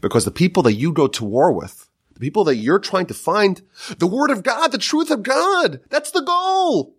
Because 0.00 0.24
the 0.24 0.30
people 0.30 0.62
that 0.62 0.72
you 0.72 0.94
go 0.94 1.08
to 1.08 1.24
war 1.26 1.52
with, 1.52 1.90
the 2.14 2.20
people 2.20 2.44
that 2.44 2.56
you're 2.56 2.78
trying 2.78 3.06
to 3.06 3.14
find 3.14 3.60
the 3.98 4.06
word 4.06 4.30
of 4.30 4.42
God, 4.42 4.72
the 4.72 4.78
truth 4.78 5.10
of 5.10 5.22
God, 5.22 5.80
that's 5.90 6.10
the 6.10 6.22
goal. 6.22 6.95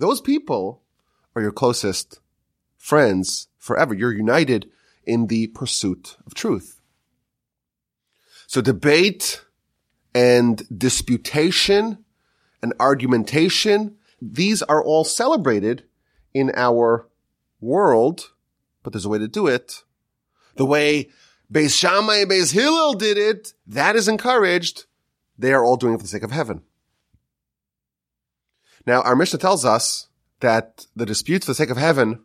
Those 0.00 0.22
people 0.22 0.80
are 1.36 1.42
your 1.42 1.52
closest 1.52 2.20
friends 2.78 3.48
forever. 3.58 3.94
You're 3.94 4.14
united 4.14 4.70
in 5.04 5.26
the 5.26 5.48
pursuit 5.48 6.16
of 6.26 6.32
truth. 6.32 6.80
So 8.46 8.62
debate 8.62 9.44
and 10.14 10.62
disputation 10.76 12.02
and 12.62 12.72
argumentation, 12.80 13.96
these 14.22 14.62
are 14.62 14.82
all 14.82 15.04
celebrated 15.04 15.84
in 16.32 16.50
our 16.54 17.06
world, 17.60 18.32
but 18.82 18.94
there's 18.94 19.04
a 19.04 19.10
way 19.10 19.18
to 19.18 19.28
do 19.28 19.48
it. 19.48 19.84
The 20.56 20.64
way 20.64 21.10
Beis 21.52 21.78
Shammai 21.78 22.22
and 22.22 22.30
Beis 22.30 22.54
Hillel 22.54 22.94
did 22.94 23.18
it, 23.18 23.52
that 23.66 23.96
is 23.96 24.08
encouraged. 24.08 24.86
They 25.38 25.52
are 25.52 25.62
all 25.62 25.76
doing 25.76 25.92
it 25.92 25.98
for 25.98 26.04
the 26.04 26.08
sake 26.08 26.22
of 26.22 26.30
heaven. 26.30 26.62
Now, 28.86 29.02
our 29.02 29.16
Mishnah 29.16 29.38
tells 29.38 29.64
us 29.64 30.08
that 30.40 30.86
the 30.96 31.06
disputes 31.06 31.46
for 31.46 31.52
the 31.52 31.56
sake 31.56 31.70
of 31.70 31.76
heaven 31.76 32.24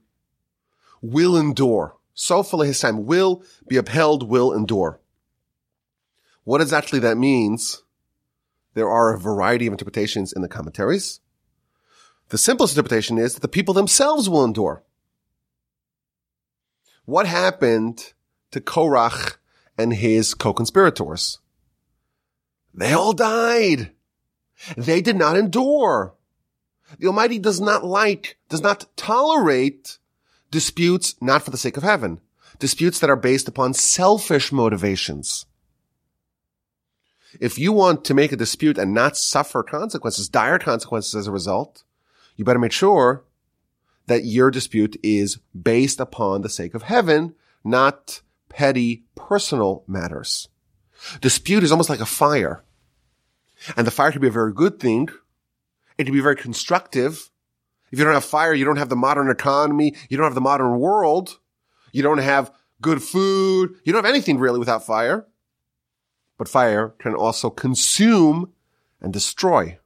will 1.01 1.37
endure. 1.37 1.97
So 2.13 2.41
Sofa 2.41 2.65
his 2.65 2.79
time 2.79 3.05
will 3.05 3.43
be 3.67 3.75
upheld, 3.75 4.29
will 4.29 4.53
endure. 4.53 5.01
What 6.45 6.61
exactly 6.61 6.99
that 6.99 7.17
means? 7.17 7.83
There 8.73 8.89
are 8.89 9.13
a 9.13 9.19
variety 9.19 9.67
of 9.67 9.73
interpretations 9.73 10.31
in 10.31 10.41
the 10.41 10.47
commentaries. 10.47 11.19
The 12.29 12.37
simplest 12.37 12.73
interpretation 12.75 13.17
is 13.17 13.33
that 13.33 13.41
the 13.41 13.47
people 13.47 13.73
themselves 13.73 14.29
will 14.29 14.45
endure. 14.45 14.83
What 17.05 17.27
happened 17.27 18.13
to 18.51 18.61
Korach 18.61 19.37
and 19.77 19.93
his 19.93 20.33
co-conspirators? 20.33 21.39
They 22.73 22.93
all 22.93 23.13
died. 23.13 23.91
They 24.75 25.01
did 25.01 25.15
not 25.15 25.37
endure. 25.37 26.14
The 26.99 27.07
Almighty 27.07 27.39
does 27.39 27.59
not 27.59 27.83
like, 27.83 28.37
does 28.49 28.61
not 28.61 28.85
tolerate 28.95 29.97
disputes 30.51 31.15
not 31.21 31.43
for 31.43 31.51
the 31.51 31.57
sake 31.57 31.77
of 31.77 31.83
heaven. 31.83 32.21
Disputes 32.59 32.99
that 32.99 33.09
are 33.09 33.17
based 33.17 33.47
upon 33.47 33.73
selfish 33.73 34.51
motivations. 34.51 35.45
If 37.39 37.59
you 37.59 37.73
want 37.73 38.05
to 38.05 38.13
make 38.13 38.31
a 38.31 38.37
dispute 38.37 38.77
and 38.77 38.93
not 38.93 39.17
suffer 39.17 39.61
consequences, 39.61 40.29
dire 40.29 40.57
consequences 40.57 41.15
as 41.15 41.27
a 41.27 41.31
result, 41.31 41.83
you 42.37 42.45
better 42.45 42.59
make 42.59 42.71
sure 42.71 43.25
that 44.07 44.23
your 44.23 44.51
dispute 44.51 44.97
is 45.03 45.39
based 45.59 45.99
upon 45.99 46.41
the 46.41 46.49
sake 46.49 46.73
of 46.73 46.83
heaven, 46.83 47.35
not 47.63 48.21
petty 48.47 49.03
personal 49.15 49.83
matters. 49.87 50.47
Dispute 51.19 51.63
is 51.63 51.71
almost 51.71 51.89
like 51.89 51.99
a 51.99 52.05
fire. 52.05 52.63
And 53.75 53.85
the 53.85 53.91
fire 53.91 54.11
can 54.11 54.21
be 54.21 54.27
a 54.27 54.31
very 54.31 54.53
good 54.53 54.79
thing. 54.79 55.09
It 55.97 56.05
can 56.05 56.13
be 56.13 56.19
very 56.19 56.35
constructive. 56.35 57.31
If 57.91 57.99
you 57.99 58.05
don't 58.05 58.13
have 58.13 58.25
fire, 58.25 58.53
you 58.53 58.65
don't 58.65 58.77
have 58.77 58.89
the 58.89 58.95
modern 58.95 59.29
economy. 59.29 59.95
You 60.09 60.17
don't 60.17 60.25
have 60.25 60.35
the 60.35 60.41
modern 60.41 60.79
world. 60.79 61.39
You 61.91 62.03
don't 62.03 62.17
have 62.17 62.51
good 62.81 63.01
food. 63.01 63.75
You 63.83 63.93
don't 63.93 64.03
have 64.03 64.13
anything 64.13 64.37
really 64.37 64.59
without 64.59 64.85
fire. 64.85 65.27
But 66.37 66.49
fire 66.49 66.89
can 66.99 67.15
also 67.15 67.49
consume 67.49 68.51
and 68.99 69.13
destroy. 69.13 69.79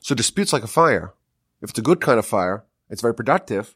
So 0.00 0.14
disputes 0.14 0.52
like 0.52 0.62
a 0.62 0.68
fire. 0.68 1.12
If 1.60 1.70
it's 1.70 1.78
a 1.78 1.82
good 1.82 2.00
kind 2.00 2.18
of 2.18 2.26
fire, 2.26 2.64
it's 2.88 3.02
very 3.02 3.14
productive. 3.14 3.74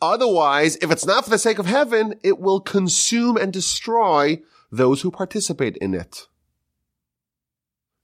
Otherwise, 0.00 0.76
if 0.76 0.90
it's 0.90 1.06
not 1.06 1.24
for 1.24 1.30
the 1.30 1.38
sake 1.38 1.58
of 1.58 1.66
heaven, 1.66 2.14
it 2.22 2.38
will 2.38 2.60
consume 2.60 3.36
and 3.36 3.52
destroy 3.52 4.40
those 4.70 5.00
who 5.00 5.10
participate 5.10 5.76
in 5.78 5.94
it. 5.94 6.28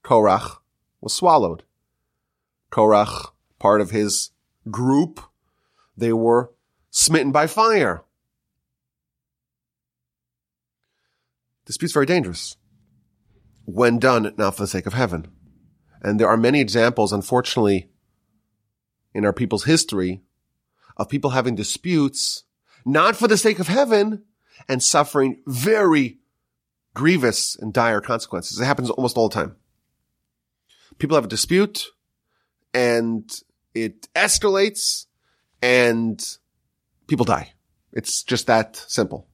Korach 0.03 0.57
was 1.01 1.13
swallowed. 1.13 1.63
Korach, 2.73 3.33
part 3.59 3.81
of 3.81 3.91
his 3.91 4.31
group, 4.71 5.19
they 5.95 6.11
were 6.11 6.51
smitten 6.89 7.31
by 7.31 7.45
fire. 7.45 8.03
Dispute's 11.65 11.93
very 11.93 12.07
dangerous 12.07 12.57
when 13.65 13.99
done 13.99 14.33
not 14.37 14.55
for 14.55 14.63
the 14.63 14.67
sake 14.67 14.87
of 14.87 14.95
heaven. 14.95 15.27
And 16.01 16.19
there 16.19 16.27
are 16.27 16.35
many 16.35 16.59
examples, 16.59 17.13
unfortunately, 17.13 17.91
in 19.13 19.23
our 19.23 19.33
people's 19.33 19.65
history 19.65 20.23
of 20.97 21.09
people 21.09 21.29
having 21.29 21.55
disputes 21.55 22.43
not 22.85 23.15
for 23.15 23.27
the 23.27 23.37
sake 23.37 23.59
of 23.59 23.67
heaven 23.67 24.23
and 24.67 24.81
suffering 24.81 25.43
very 25.45 26.17
grievous 26.95 27.55
and 27.55 27.71
dire 27.71 28.01
consequences. 28.01 28.59
It 28.59 28.65
happens 28.65 28.89
almost 28.89 29.15
all 29.15 29.29
the 29.29 29.35
time. 29.35 29.57
People 30.97 31.15
have 31.15 31.25
a 31.25 31.29
dispute 31.29 31.92
and 32.73 33.29
it 33.73 34.07
escalates 34.13 35.05
and 35.61 36.37
people 37.07 37.25
die. 37.25 37.53
It's 37.91 38.23
just 38.23 38.47
that 38.47 38.75
simple. 38.75 39.27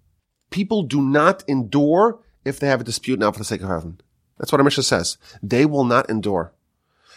People 0.50 0.84
do 0.84 1.02
not 1.02 1.44
endure 1.48 2.20
if 2.46 2.60
they 2.60 2.68
have 2.68 2.82
a 2.82 2.86
dispute 2.86 3.20
now 3.20 3.32
for 3.32 3.40
the 3.40 3.46
sake 3.46 3.62
of 3.62 3.70
heaven. 3.70 4.02
That's 4.38 4.52
what 4.52 4.60
our 4.60 4.64
Mishnah 4.64 4.84
says. 4.84 5.18
They 5.44 5.66
will 5.66 5.84
not 5.84 6.10
endure. 6.10 6.54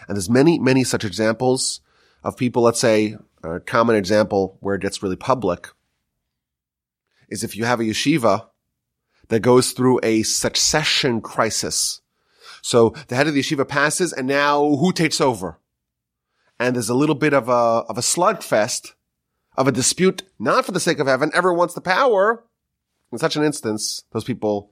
And 0.08 0.16
there's 0.16 0.30
many, 0.30 0.58
many 0.58 0.84
such 0.84 1.04
examples 1.04 1.80
of 2.24 2.36
people, 2.36 2.62
let's 2.62 2.80
say, 2.80 3.16
a 3.42 3.60
common 3.60 3.96
example 3.96 4.56
where 4.60 4.74
it 4.74 4.82
gets 4.82 5.02
really 5.02 5.16
public 5.16 5.68
is 7.28 7.42
if 7.42 7.56
you 7.56 7.64
have 7.64 7.80
a 7.80 7.84
yeshiva 7.84 8.46
that 9.28 9.40
goes 9.40 9.72
through 9.72 10.00
a 10.02 10.22
succession 10.22 11.20
crisis. 11.20 12.00
So 12.60 12.90
the 13.08 13.16
head 13.16 13.26
of 13.26 13.34
the 13.34 13.40
yeshiva 13.40 13.66
passes 13.66 14.12
and 14.12 14.26
now 14.26 14.76
who 14.76 14.92
takes 14.92 15.20
over? 15.20 15.58
And 16.62 16.76
there's 16.76 16.88
a 16.88 16.94
little 16.94 17.16
bit 17.16 17.34
of 17.34 17.48
a, 17.48 17.82
of 17.90 17.98
a 17.98 18.02
slugfest 18.02 18.92
of 19.56 19.66
a 19.66 19.72
dispute, 19.72 20.22
not 20.38 20.64
for 20.64 20.70
the 20.70 20.78
sake 20.78 21.00
of 21.00 21.08
heaven. 21.08 21.32
Everyone 21.34 21.58
wants 21.58 21.74
the 21.74 21.80
power. 21.80 22.44
In 23.10 23.18
such 23.18 23.34
an 23.34 23.42
instance, 23.42 24.04
those 24.12 24.22
people 24.22 24.70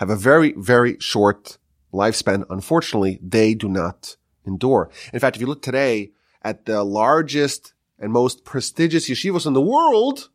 have 0.00 0.10
a 0.10 0.16
very, 0.16 0.52
very 0.56 0.98
short 0.98 1.58
lifespan. 1.94 2.44
Unfortunately, 2.50 3.20
they 3.22 3.54
do 3.54 3.68
not 3.68 4.16
endure. 4.44 4.90
In 5.12 5.20
fact, 5.20 5.36
if 5.36 5.40
you 5.40 5.46
look 5.46 5.62
today 5.62 6.10
at 6.42 6.64
the 6.64 6.82
largest 6.82 7.72
and 8.00 8.12
most 8.12 8.44
prestigious 8.44 9.08
yeshivas 9.08 9.46
in 9.46 9.52
the 9.52 9.60
world, 9.60 10.30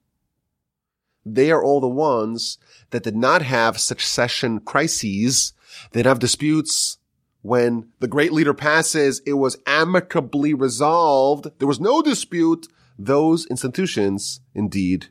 they 1.25 1.51
are 1.51 1.62
all 1.62 1.81
the 1.81 1.88
ones 1.89 2.57
that 2.91 3.03
did 3.03 3.17
not 3.17 3.41
have 3.41 3.77
succession 3.77 4.62
crises. 4.62 5.51
They 5.91 6.00
didn't 6.00 6.12
have 6.12 6.19
disputes 6.19 6.98
when 7.43 7.89
the 8.00 8.07
great 8.07 8.33
leader 8.33 8.53
passes. 8.55 9.21
It 9.27 9.33
was 9.33 9.57
amicably 9.67 10.55
resolved. 10.55 11.47
There 11.59 11.67
was 11.67 11.79
no 11.79 12.01
dispute. 12.01 12.67
Those 12.97 13.45
institutions 13.45 14.39
indeed 14.55 15.09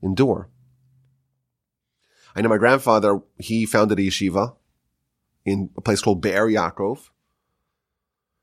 endure. 0.00 0.48
I 2.36 2.40
know 2.40 2.48
my 2.48 2.58
grandfather, 2.58 3.20
he 3.38 3.66
founded 3.66 3.98
a 3.98 4.02
yeshiva 4.02 4.54
in 5.44 5.70
a 5.76 5.80
place 5.80 6.00
called 6.00 6.22
Be'er 6.22 6.46
Yaakov. 6.46 7.10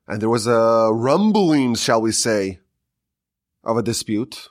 And 0.07 0.21
there 0.21 0.29
was 0.29 0.47
a 0.47 0.89
rumbling, 0.91 1.75
shall 1.75 2.01
we 2.01 2.11
say, 2.11 2.59
of 3.63 3.77
a 3.77 3.83
dispute, 3.83 4.49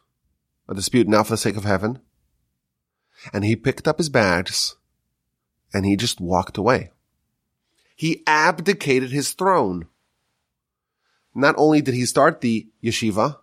a 0.69 0.75
dispute 0.75 1.09
now 1.09 1.25
for 1.25 1.33
the 1.33 1.37
sake 1.37 1.57
of 1.57 1.65
heaven. 1.65 1.99
And 3.33 3.45
he 3.45 3.57
picked 3.57 3.89
up 3.89 3.99
his 3.99 4.09
bags 4.09 4.77
and 5.75 5.85
he 5.85 5.97
just 5.97 6.21
walked 6.21 6.57
away. 6.57 6.93
He 7.99 8.23
abdicated 8.29 9.11
his 9.11 9.33
throne. 9.33 9.89
Not 11.35 11.57
only 11.59 11.81
did 11.81 11.95
he 11.95 12.07
start 12.07 12.41
the 12.41 12.69
yeshiva, 12.81 13.39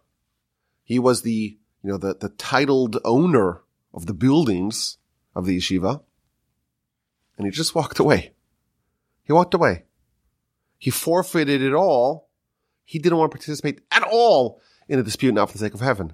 he 0.82 0.98
was 0.98 1.24
the, 1.24 1.58
you 1.84 1.92
know, 1.92 1.98
the, 1.98 2.16
the 2.16 2.30
titled 2.30 2.98
owner 3.04 3.64
of 3.94 4.06
the 4.06 4.14
buildings 4.14 4.98
of 5.36 5.46
the 5.46 5.58
yeshiva. 5.58 6.02
And 7.38 7.46
he 7.46 7.52
just 7.52 7.76
walked 7.76 8.00
away. 8.00 8.32
He 9.24 9.34
walked 9.34 9.54
away. 9.54 9.84
He 10.78 10.90
forfeited 10.90 11.62
it 11.62 11.74
all. 11.74 12.30
He 12.86 12.98
didn't 12.98 13.18
want 13.18 13.34
to 13.34 13.38
participate 13.38 13.82
at 13.92 14.04
all 14.04 14.62
in 14.88 15.00
a 15.00 15.04
dispute 15.04 15.34
not 15.34 15.50
for 15.50 15.58
the 15.58 15.66
sake 15.66 15.74
of 15.74 15.82
heaven. 15.82 16.14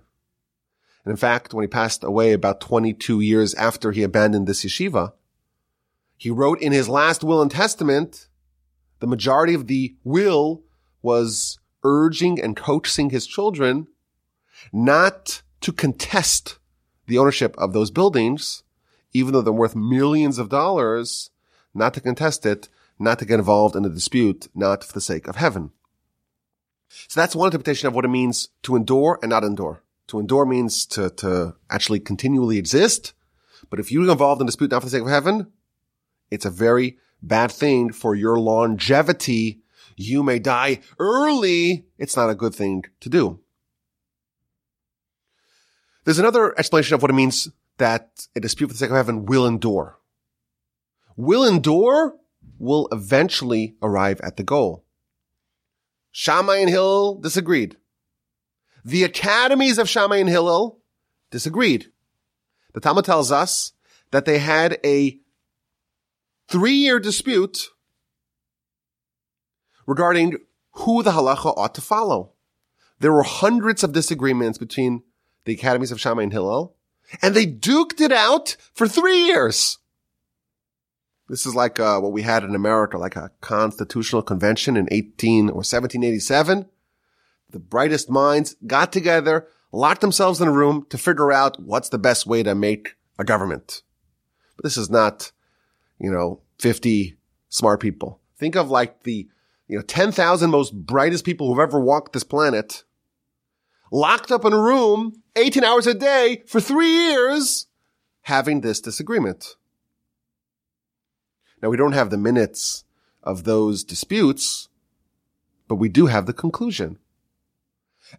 And 1.05 1.12
in 1.12 1.17
fact, 1.17 1.53
when 1.53 1.62
he 1.62 1.67
passed 1.67 2.03
away 2.03 2.33
about 2.33 2.60
22 2.60 3.19
years 3.19 3.53
after 3.53 3.91
he 3.91 4.01
abandoned 4.01 4.48
this 4.48 4.65
yeshiva, 4.65 5.13
he 6.17 6.31
wrote 6.31 6.60
in 6.60 6.71
his 6.71 6.89
last 6.89 7.24
will 7.24 7.43
and 7.43 7.51
testament, 7.51 8.29
the 9.01 9.08
majority 9.08 9.53
of 9.53 9.67
the 9.67 9.96
will 10.03 10.63
was 11.01 11.60
urging 11.84 12.39
and 12.39 12.55
coaxing 12.55 13.10
his 13.10 13.27
children 13.27 13.88
not 14.72 15.41
to 15.60 15.74
contest 15.74 16.60
the 17.08 17.17
ownership 17.17 17.55
of 17.58 17.74
those 17.74 17.91
buildings, 17.91 18.63
even 19.12 19.34
though 19.34 19.41
they're 19.41 19.51
worth 19.51 19.75
millions 19.75 20.38
of 20.38 20.50
dollars, 20.50 21.31
not 21.74 21.93
to 21.96 22.00
contest 22.00 22.46
it, 22.46 22.70
not 23.00 23.17
to 23.17 23.25
get 23.25 23.39
involved 23.39 23.75
in 23.75 23.84
a 23.84 23.89
dispute, 23.89 24.48
not 24.53 24.84
for 24.84 24.93
the 24.93 25.01
sake 25.01 25.27
of 25.27 25.36
heaven. 25.36 25.72
So 27.08 27.20
that's 27.20 27.36
one 27.36 27.48
interpretation 27.48 27.88
of 27.88 27.96
what 27.96 28.05
it 28.05 28.10
means 28.10 28.50
to 28.63 28.75
endure 28.75 29.17
and 29.24 29.31
not 29.31 29.43
endure. 29.43 29.81
To 30.08 30.20
endure 30.20 30.46
means 30.46 30.86
to, 30.88 31.10
to 31.10 31.55
actually 31.72 32.01
continually 32.01 32.60
exist. 32.60 33.13
But 33.72 33.79
if 33.79 33.91
you're 33.91 34.10
involved 34.10 34.41
in 34.41 34.46
a 34.46 34.50
dispute 34.50 34.70
not 34.70 34.81
for 34.81 34.88
the 34.88 34.91
sake 34.91 35.01
of 35.01 35.08
heaven, 35.08 35.51
it's 36.29 36.46
a 36.46 36.51
very 36.51 36.98
bad 37.21 37.51
thing 37.51 37.91
for 37.91 38.15
your 38.15 38.39
longevity. 38.39 39.61
You 39.95 40.23
may 40.23 40.39
die 40.39 40.81
early. 40.99 41.85
It's 41.97 42.15
not 42.15 42.29
a 42.29 42.35
good 42.35 42.55
thing 42.55 42.85
to 43.01 43.09
do. 43.09 43.39
There's 46.03 46.19
another 46.19 46.57
explanation 46.57 46.95
of 46.95 47.01
what 47.01 47.11
it 47.11 47.15
means 47.15 47.49
that 47.77 48.27
a 48.35 48.39
dispute 48.39 48.67
for 48.67 48.73
the 48.73 48.79
sake 48.79 48.89
of 48.89 48.95
heaven 48.95 49.25
will 49.25 49.45
endure. 49.45 49.99
Will 51.15 51.45
endure 51.45 52.15
will 52.57 52.87
eventually 52.91 53.75
arrive 53.81 54.19
at 54.21 54.37
the 54.37 54.43
goal. 54.43 54.85
Shammai 56.11 56.57
and 56.57 56.69
Hillel 56.69 57.19
disagreed. 57.19 57.77
The 58.83 59.03
academies 59.03 59.77
of 59.77 59.89
Shammai 59.89 60.17
and 60.17 60.29
Hillel 60.29 60.79
disagreed. 61.29 61.91
The 62.73 62.79
Talmud 62.79 63.05
tells 63.05 63.31
us 63.31 63.73
that 64.11 64.25
they 64.25 64.39
had 64.39 64.79
a 64.83 65.19
three-year 66.51 66.99
dispute 66.99 67.69
regarding 69.87 70.37
who 70.73 71.01
the 71.01 71.11
halacha 71.11 71.57
ought 71.57 71.75
to 71.75 71.81
follow. 71.81 72.33
There 72.99 73.11
were 73.11 73.23
hundreds 73.23 73.83
of 73.83 73.93
disagreements 73.93 74.57
between 74.57 75.03
the 75.45 75.53
academies 75.53 75.91
of 75.91 75.99
Shammai 75.99 76.23
and 76.23 76.31
Hillel, 76.31 76.75
and 77.21 77.33
they 77.33 77.45
duked 77.45 77.99
it 77.99 78.11
out 78.11 78.55
for 78.73 78.87
three 78.87 79.25
years. 79.25 79.79
This 81.27 81.45
is 81.45 81.55
like 81.55 81.79
uh, 81.79 81.99
what 81.99 82.11
we 82.11 82.23
had 82.23 82.43
in 82.43 82.55
America, 82.55 82.97
like 82.97 83.15
a 83.15 83.31
constitutional 83.39 84.21
convention 84.21 84.75
in 84.75 84.87
18 84.91 85.49
or 85.49 85.63
1787. 85.63 86.65
The 87.49 87.59
brightest 87.59 88.09
minds 88.09 88.55
got 88.67 88.91
together, 88.91 89.47
locked 89.71 90.01
themselves 90.01 90.41
in 90.41 90.47
a 90.47 90.51
room 90.51 90.85
to 90.89 90.97
figure 90.97 91.31
out 91.31 91.57
what's 91.59 91.89
the 91.89 91.97
best 91.97 92.27
way 92.27 92.43
to 92.43 92.53
make 92.53 92.95
a 93.17 93.23
government. 93.23 93.81
But 94.57 94.65
this 94.65 94.77
is 94.77 94.89
not, 94.89 95.31
you 96.01 96.11
know, 96.11 96.41
50 96.57 97.15
smart 97.49 97.79
people. 97.79 98.19
Think 98.37 98.55
of 98.55 98.69
like 98.69 99.03
the, 99.03 99.27
you 99.67 99.77
know, 99.77 99.83
10,000 99.83 100.49
most 100.49 100.73
brightest 100.73 101.23
people 101.23 101.47
who've 101.47 101.59
ever 101.59 101.79
walked 101.79 102.13
this 102.13 102.23
planet, 102.23 102.83
locked 103.91 104.31
up 104.31 104.43
in 104.43 104.51
a 104.51 104.57
room 104.57 105.21
18 105.35 105.63
hours 105.63 105.87
a 105.87 105.93
day 105.93 106.43
for 106.47 106.59
three 106.59 106.89
years, 106.89 107.67
having 108.23 108.61
this 108.61 108.81
disagreement. 108.81 109.55
Now 111.61 111.69
we 111.69 111.77
don't 111.77 111.93
have 111.93 112.09
the 112.09 112.17
minutes 112.17 112.83
of 113.21 113.43
those 113.43 113.83
disputes, 113.83 114.69
but 115.67 115.75
we 115.75 115.87
do 115.87 116.07
have 116.07 116.25
the 116.25 116.33
conclusion. 116.33 116.97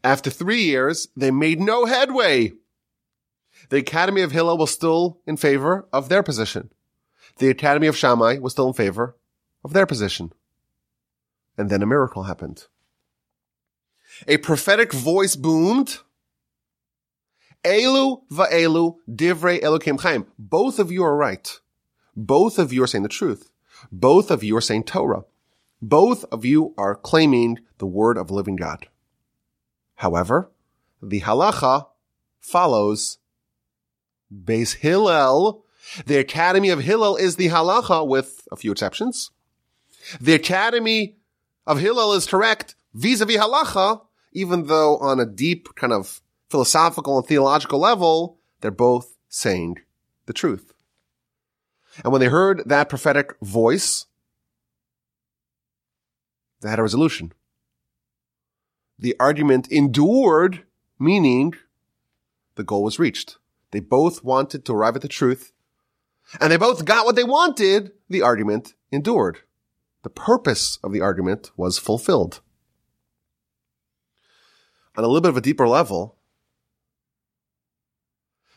After 0.04 0.30
three 0.30 0.62
years, 0.62 1.08
they 1.16 1.32
made 1.32 1.60
no 1.60 1.84
headway. 1.84 2.52
The 3.68 3.78
Academy 3.78 4.22
of 4.22 4.30
Hillel 4.30 4.56
was 4.56 4.70
still 4.70 5.18
in 5.26 5.36
favor 5.36 5.86
of 5.92 6.08
their 6.08 6.22
position. 6.22 6.70
The 7.38 7.48
Academy 7.48 7.86
of 7.86 7.96
Shammai 7.96 8.38
was 8.38 8.52
still 8.52 8.68
in 8.68 8.74
favor 8.74 9.16
of 9.64 9.72
their 9.72 9.86
position. 9.86 10.32
And 11.56 11.70
then 11.70 11.82
a 11.82 11.86
miracle 11.86 12.24
happened. 12.24 12.66
A 14.28 14.38
prophetic 14.38 14.92
voice 14.92 15.36
boomed. 15.36 15.98
Elu 17.64 18.22
va'elu 18.30 18.96
divrei 19.08 19.60
Elokim 19.62 20.00
Chaim. 20.00 20.26
Both 20.38 20.78
of 20.78 20.90
you 20.90 21.04
are 21.04 21.16
right. 21.16 21.60
Both 22.16 22.58
of 22.58 22.72
you 22.72 22.82
are 22.82 22.86
saying 22.86 23.02
the 23.02 23.08
truth. 23.08 23.50
Both 23.90 24.30
of 24.30 24.44
you 24.44 24.56
are 24.56 24.60
saying 24.60 24.84
Torah. 24.84 25.24
Both 25.80 26.24
of 26.30 26.44
you 26.44 26.74
are 26.78 26.94
claiming 26.94 27.60
the 27.78 27.86
word 27.86 28.16
of 28.16 28.30
living 28.30 28.56
God. 28.56 28.88
However, 29.96 30.50
the 31.02 31.20
halacha 31.20 31.86
follows 32.40 33.18
Beis 34.32 34.76
Hillel. 34.76 35.64
The 36.06 36.18
Academy 36.18 36.70
of 36.70 36.80
Hillel 36.80 37.16
is 37.16 37.36
the 37.36 37.48
halacha 37.48 38.06
with 38.06 38.46
a 38.50 38.56
few 38.56 38.72
exceptions. 38.72 39.30
The 40.20 40.34
Academy 40.34 41.16
of 41.66 41.78
Hillel 41.80 42.12
is 42.14 42.26
correct 42.26 42.74
vis-a-vis 42.94 43.36
halacha, 43.36 44.02
even 44.32 44.66
though 44.66 44.96
on 44.98 45.20
a 45.20 45.26
deep 45.26 45.74
kind 45.74 45.92
of 45.92 46.20
philosophical 46.48 47.18
and 47.18 47.26
theological 47.26 47.78
level, 47.78 48.38
they're 48.60 48.70
both 48.70 49.16
saying 49.28 49.78
the 50.26 50.32
truth. 50.32 50.72
And 52.02 52.12
when 52.12 52.20
they 52.20 52.28
heard 52.28 52.62
that 52.66 52.88
prophetic 52.88 53.34
voice, 53.42 54.06
they 56.60 56.70
had 56.70 56.78
a 56.78 56.82
resolution. 56.82 57.32
The 58.98 59.16
argument 59.18 59.68
endured, 59.70 60.64
meaning 60.98 61.54
the 62.54 62.64
goal 62.64 62.82
was 62.82 62.98
reached. 62.98 63.38
They 63.72 63.80
both 63.80 64.22
wanted 64.22 64.64
to 64.64 64.72
arrive 64.72 64.96
at 64.96 65.02
the 65.02 65.08
truth, 65.08 65.51
and 66.40 66.50
they 66.50 66.56
both 66.56 66.84
got 66.84 67.04
what 67.04 67.16
they 67.16 67.24
wanted. 67.24 67.92
The 68.08 68.22
argument 68.22 68.74
endured. 68.90 69.38
The 70.02 70.10
purpose 70.10 70.78
of 70.82 70.92
the 70.92 71.00
argument 71.00 71.50
was 71.56 71.78
fulfilled. 71.78 72.40
On 74.96 75.04
a 75.04 75.06
little 75.06 75.20
bit 75.20 75.30
of 75.30 75.36
a 75.36 75.42
deeper 75.42 75.68
level, 75.68 76.16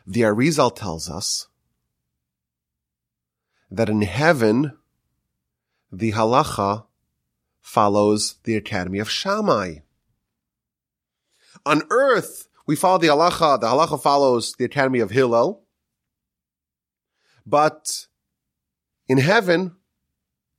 the 0.05 0.21
Arizal 0.21 0.75
tells 0.75 1.09
us 1.09 1.47
that 3.71 3.89
in 3.89 4.01
heaven, 4.01 4.77
the 5.91 6.11
halacha 6.11 6.85
follows 7.61 8.35
the 8.43 8.55
academy 8.55 8.99
of 8.99 9.09
Shammai. 9.09 9.77
On 11.65 11.81
earth, 11.89 12.47
we 12.67 12.75
follow 12.75 12.97
the 12.97 13.07
halacha, 13.07 13.59
the 13.59 13.67
halacha 13.67 14.01
follows 14.01 14.53
the 14.53 14.65
academy 14.65 14.99
of 14.99 15.11
Hillel. 15.11 15.64
But 17.45 18.07
in 19.07 19.17
heaven, 19.17 19.75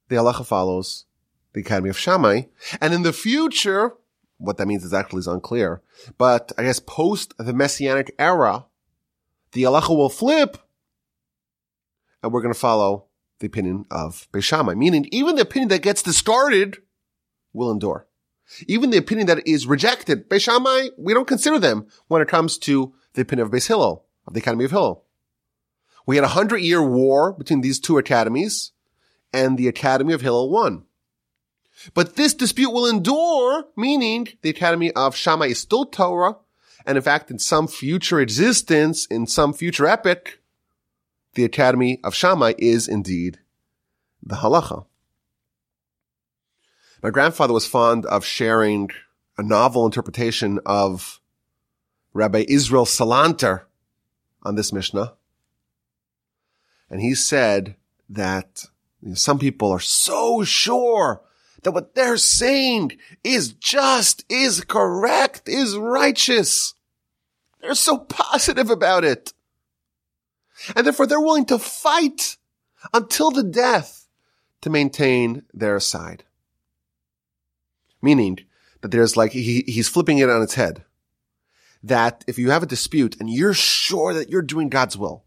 the 0.09 0.17
halacha 0.17 0.47
follows 0.47 1.07
the 1.53 1.61
academy 1.61 1.91
of 1.91 1.99
Shammai. 1.99 2.43
And 2.81 2.95
in 2.95 3.03
the 3.03 3.13
future, 3.13 3.95
what 4.39 4.59
that 4.59 4.67
means 4.67 4.85
exactly 4.85 5.19
is 5.19 5.27
unclear. 5.27 5.83
But 6.19 6.53
I 6.57 6.63
guess 6.63 6.81
post 6.81 7.35
the 7.39 7.53
messianic 7.53 8.15
era, 8.19 8.67
the 9.53 9.63
halacha 9.65 9.97
will 9.97 10.11
flip 10.11 10.59
and 12.23 12.33
we're 12.33 12.43
going 12.43 12.53
to 12.53 12.59
follow 12.59 13.07
the 13.39 13.47
opinion 13.47 13.85
of 13.91 14.27
Beis 14.33 14.43
Shammai, 14.43 14.75
meaning 14.75 15.07
even 15.13 15.37
the 15.37 15.43
opinion 15.43 15.69
that 15.69 15.83
gets 15.83 16.03
discarded 16.03 16.79
will 17.53 17.71
endure. 17.71 18.09
Even 18.67 18.91
the 18.91 18.97
opinion 18.97 19.29
that 19.29 19.47
is 19.47 19.67
rejected, 19.67 20.29
Beis 20.29 20.43
Shammai, 20.43 20.89
we 20.99 21.15
don't 21.15 21.29
consider 21.29 21.59
them 21.59 21.87
when 22.09 22.21
it 22.21 22.29
comes 22.29 22.59
to 22.59 22.93
the 23.15 23.23
opinion 23.23 23.47
of 23.47 23.53
Beis 23.53 23.69
Hillel, 23.69 24.05
of 24.27 24.35
the 24.35 24.41
Academy 24.41 24.65
of 24.65 24.73
Hillel. 24.73 25.05
We 26.07 26.17
had 26.17 26.25
a 26.25 26.29
hundred 26.29 26.59
year 26.59 26.83
war 26.83 27.33
between 27.33 27.61
these 27.61 27.81
two 27.81 27.99
academies, 27.99 28.71
and 29.33 29.59
the 29.59 29.69
Academy 29.69 30.13
of 30.13 30.21
Hillel 30.21 30.51
won. 30.51 30.85
But 31.93 32.17
this 32.17 32.33
dispute 32.33 32.71
will 32.71 32.87
endure, 32.87 33.65
meaning 33.77 34.29
the 34.41 34.51
Academy 34.51 34.93
of 34.93 35.17
Shammai 35.17 35.47
is 35.47 35.59
still 35.59 35.85
Torah, 35.85 36.37
and 36.87 36.97
in 36.97 37.03
fact, 37.03 37.31
in 37.31 37.39
some 37.39 37.67
future 37.67 38.21
existence, 38.21 39.05
in 39.07 39.27
some 39.27 39.53
future 39.53 39.87
epic, 39.87 40.41
the 41.35 41.45
Academy 41.45 42.01
of 42.03 42.15
Shammai 42.15 42.55
is 42.57 42.89
indeed 42.89 43.41
the 44.23 44.37
Halacha. 44.37 44.87
My 47.03 47.11
grandfather 47.11 47.53
was 47.53 47.67
fond 47.67 48.07
of 48.07 48.25
sharing 48.25 48.91
a 49.37 49.43
novel 49.43 49.85
interpretation 49.85 50.61
of 50.65 51.21
Rabbi 52.15 52.45
Israel 52.49 52.87
Salanter 52.87 53.65
on 54.43 54.55
this 54.55 54.73
Mishnah. 54.73 55.16
And 56.91 57.01
he 57.01 57.15
said 57.15 57.77
that 58.09 58.67
you 59.03 59.11
know, 59.11 59.15
some 59.15 59.39
people 59.39 59.71
are 59.71 59.81
so 59.81 60.45
sure 60.45 61.23
that 61.63 61.73
what 61.73 61.95
they're 61.95 62.17
saying 62.17 62.93
is 63.25 63.53
just, 63.53 64.25
is 64.29 64.63
correct, 64.63 65.49
is 65.49 65.77
righteous. 65.77 66.75
They're 67.61 67.75
so 67.75 67.99
positive 67.99 68.71
about 68.71 69.05
it. 69.05 69.33
And 70.75 70.87
therefore 70.87 71.07
they're 71.07 71.21
willing 71.21 71.47
to 71.47 71.59
fight 71.59 72.37
until 72.95 73.31
the 73.31 73.43
death 73.43 74.07
to 74.61 74.71
maintain 74.71 75.43
their 75.53 75.81
side. 75.81 76.25
Meaning 78.01 78.39
that 78.81 78.91
there's 78.91 79.17
like, 79.17 79.33
he, 79.33 79.65
he's 79.67 79.89
flipping 79.89 80.19
it 80.19 80.31
on 80.31 80.43
its 80.43 80.55
head. 80.55 80.85
That 81.83 82.25
if 82.27 82.39
you 82.39 82.51
have 82.51 82.63
a 82.63 82.67
dispute 82.67 83.17
and 83.21 83.29
you're 83.29 83.55
sure 83.55 84.15
that 84.15 84.31
you're 84.31 84.43
doing 84.43 84.69
God's 84.69 84.97
will, 84.97 85.26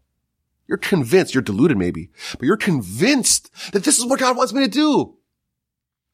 you're 0.70 0.78
convinced, 0.78 1.34
you're 1.34 1.42
deluded 1.42 1.76
maybe, 1.76 2.10
but 2.38 2.42
you're 2.42 2.56
convinced 2.56 3.50
that 3.72 3.82
this 3.82 3.98
is 3.98 4.06
what 4.06 4.20
God 4.20 4.36
wants 4.36 4.52
me 4.52 4.62
to 4.62 4.70
do. 4.70 5.16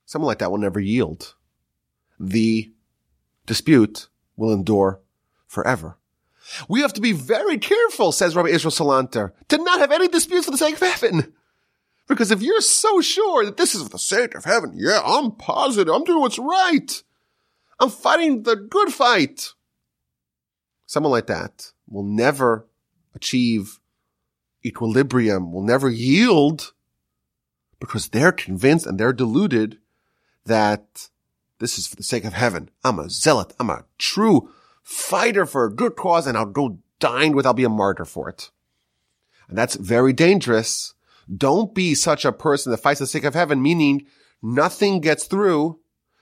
Someone 0.06 0.28
like 0.28 0.38
that 0.38 0.50
will 0.50 0.56
never 0.56 0.80
yield. 0.80 1.34
The 2.18 2.72
dispute 3.44 4.08
will 4.34 4.54
endure 4.54 5.02
forever. 5.46 5.98
We 6.70 6.80
have 6.80 6.94
to 6.94 7.02
be 7.02 7.12
very 7.12 7.58
careful, 7.58 8.12
says 8.12 8.34
Rabbi 8.34 8.48
Israel 8.48 8.72
Salanter, 8.72 9.32
to 9.48 9.58
not 9.58 9.80
have 9.80 9.92
any 9.92 10.08
disputes 10.08 10.46
for 10.46 10.52
the 10.52 10.56
sake 10.56 10.76
of 10.76 10.80
heaven. 10.80 11.34
Because 12.08 12.30
if 12.30 12.40
you're 12.40 12.62
so 12.62 13.02
sure 13.02 13.44
that 13.44 13.58
this 13.58 13.74
is 13.74 13.82
for 13.82 13.90
the 13.90 13.98
sake 13.98 14.34
of 14.34 14.46
heaven, 14.46 14.72
yeah, 14.74 15.02
I'm 15.04 15.32
positive, 15.32 15.92
I'm 15.92 16.04
doing 16.04 16.20
what's 16.20 16.38
right. 16.38 17.02
I'm 17.78 17.90
fighting 17.90 18.44
the 18.44 18.56
good 18.56 18.90
fight. 18.90 19.52
Someone 20.86 21.10
like 21.10 21.26
that 21.26 21.72
will 21.86 22.04
never 22.04 22.66
achieve 23.14 23.80
equilibrium, 24.66 25.52
will 25.52 25.62
never 25.62 25.88
yield 25.88 26.72
because 27.80 28.08
they're 28.08 28.32
convinced 28.32 28.86
and 28.86 28.98
they're 28.98 29.12
deluded 29.12 29.78
that 30.44 31.08
this 31.58 31.78
is 31.78 31.86
for 31.86 31.96
the 31.96 32.02
sake 32.02 32.24
of 32.24 32.32
heaven. 32.32 32.70
I'm 32.84 32.98
a 32.98 33.08
zealot. 33.08 33.52
I'm 33.58 33.70
a 33.70 33.84
true 33.98 34.50
fighter 34.82 35.46
for 35.46 35.64
a 35.64 35.74
good 35.74 35.96
cause 35.96 36.26
and 36.26 36.36
I'll 36.36 36.46
go 36.46 36.78
dying 36.98 37.34
with, 37.34 37.46
I'll 37.46 37.54
be 37.54 37.64
a 37.64 37.68
martyr 37.68 38.04
for 38.04 38.28
it. 38.28 38.50
And 39.48 39.56
that's 39.56 39.76
very 39.76 40.12
dangerous. 40.12 40.94
Don't 41.34 41.74
be 41.74 41.94
such 41.94 42.24
a 42.24 42.32
person 42.32 42.70
that 42.70 42.78
fights 42.78 43.00
for 43.00 43.04
the 43.04 43.08
sake 43.08 43.24
of 43.24 43.34
heaven, 43.34 43.62
meaning 43.62 44.06
nothing 44.42 45.00
gets 45.00 45.24
through. 45.24 45.80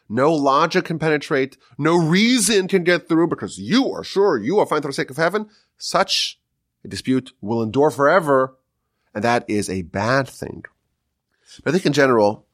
No 0.08 0.34
logic 0.34 0.86
can 0.86 0.98
penetrate. 0.98 1.56
No 1.78 1.96
reason 1.96 2.68
can 2.68 2.84
get 2.84 3.08
through 3.08 3.28
because 3.28 3.58
you 3.58 3.90
are 3.92 4.04
sure 4.04 4.38
you 4.38 4.58
are 4.58 4.66
fighting 4.66 4.82
for 4.82 4.88
the 4.88 4.94
sake 4.94 5.10
of 5.10 5.16
heaven. 5.16 5.48
Such 5.78 6.38
a 6.84 6.88
dispute 6.88 7.32
will 7.40 7.62
endure 7.62 7.90
forever. 7.90 8.56
And 9.14 9.24
that 9.24 9.44
is 9.48 9.70
a 9.70 9.82
bad 9.82 10.28
thing. 10.28 10.64
But 11.62 11.70
I 11.70 11.72
think 11.72 11.86
in 11.86 11.92
general, 11.92 12.46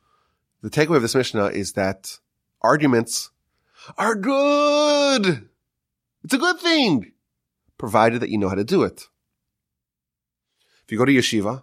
the 0.63 0.71
takeaway 0.71 0.97
of 0.97 1.03
this 1.03 1.15
Mishnah 1.15 1.47
is 1.47 1.73
that 1.73 2.19
arguments 2.61 3.31
are 3.97 4.15
good. 4.15 5.49
It's 6.23 6.35
a 6.35 6.39
good 6.39 6.61
thing, 6.61 7.13
provided 7.79 8.21
that 8.21 8.29
you 8.29 8.37
know 8.37 8.51
how 8.51 8.55
to 8.57 8.65
do 8.65 8.83
it. 8.83 9.09
If 10.85 10.93
you 10.93 10.99
go 10.99 11.07
to 11.07 11.13
yeshiva, 11.13 11.63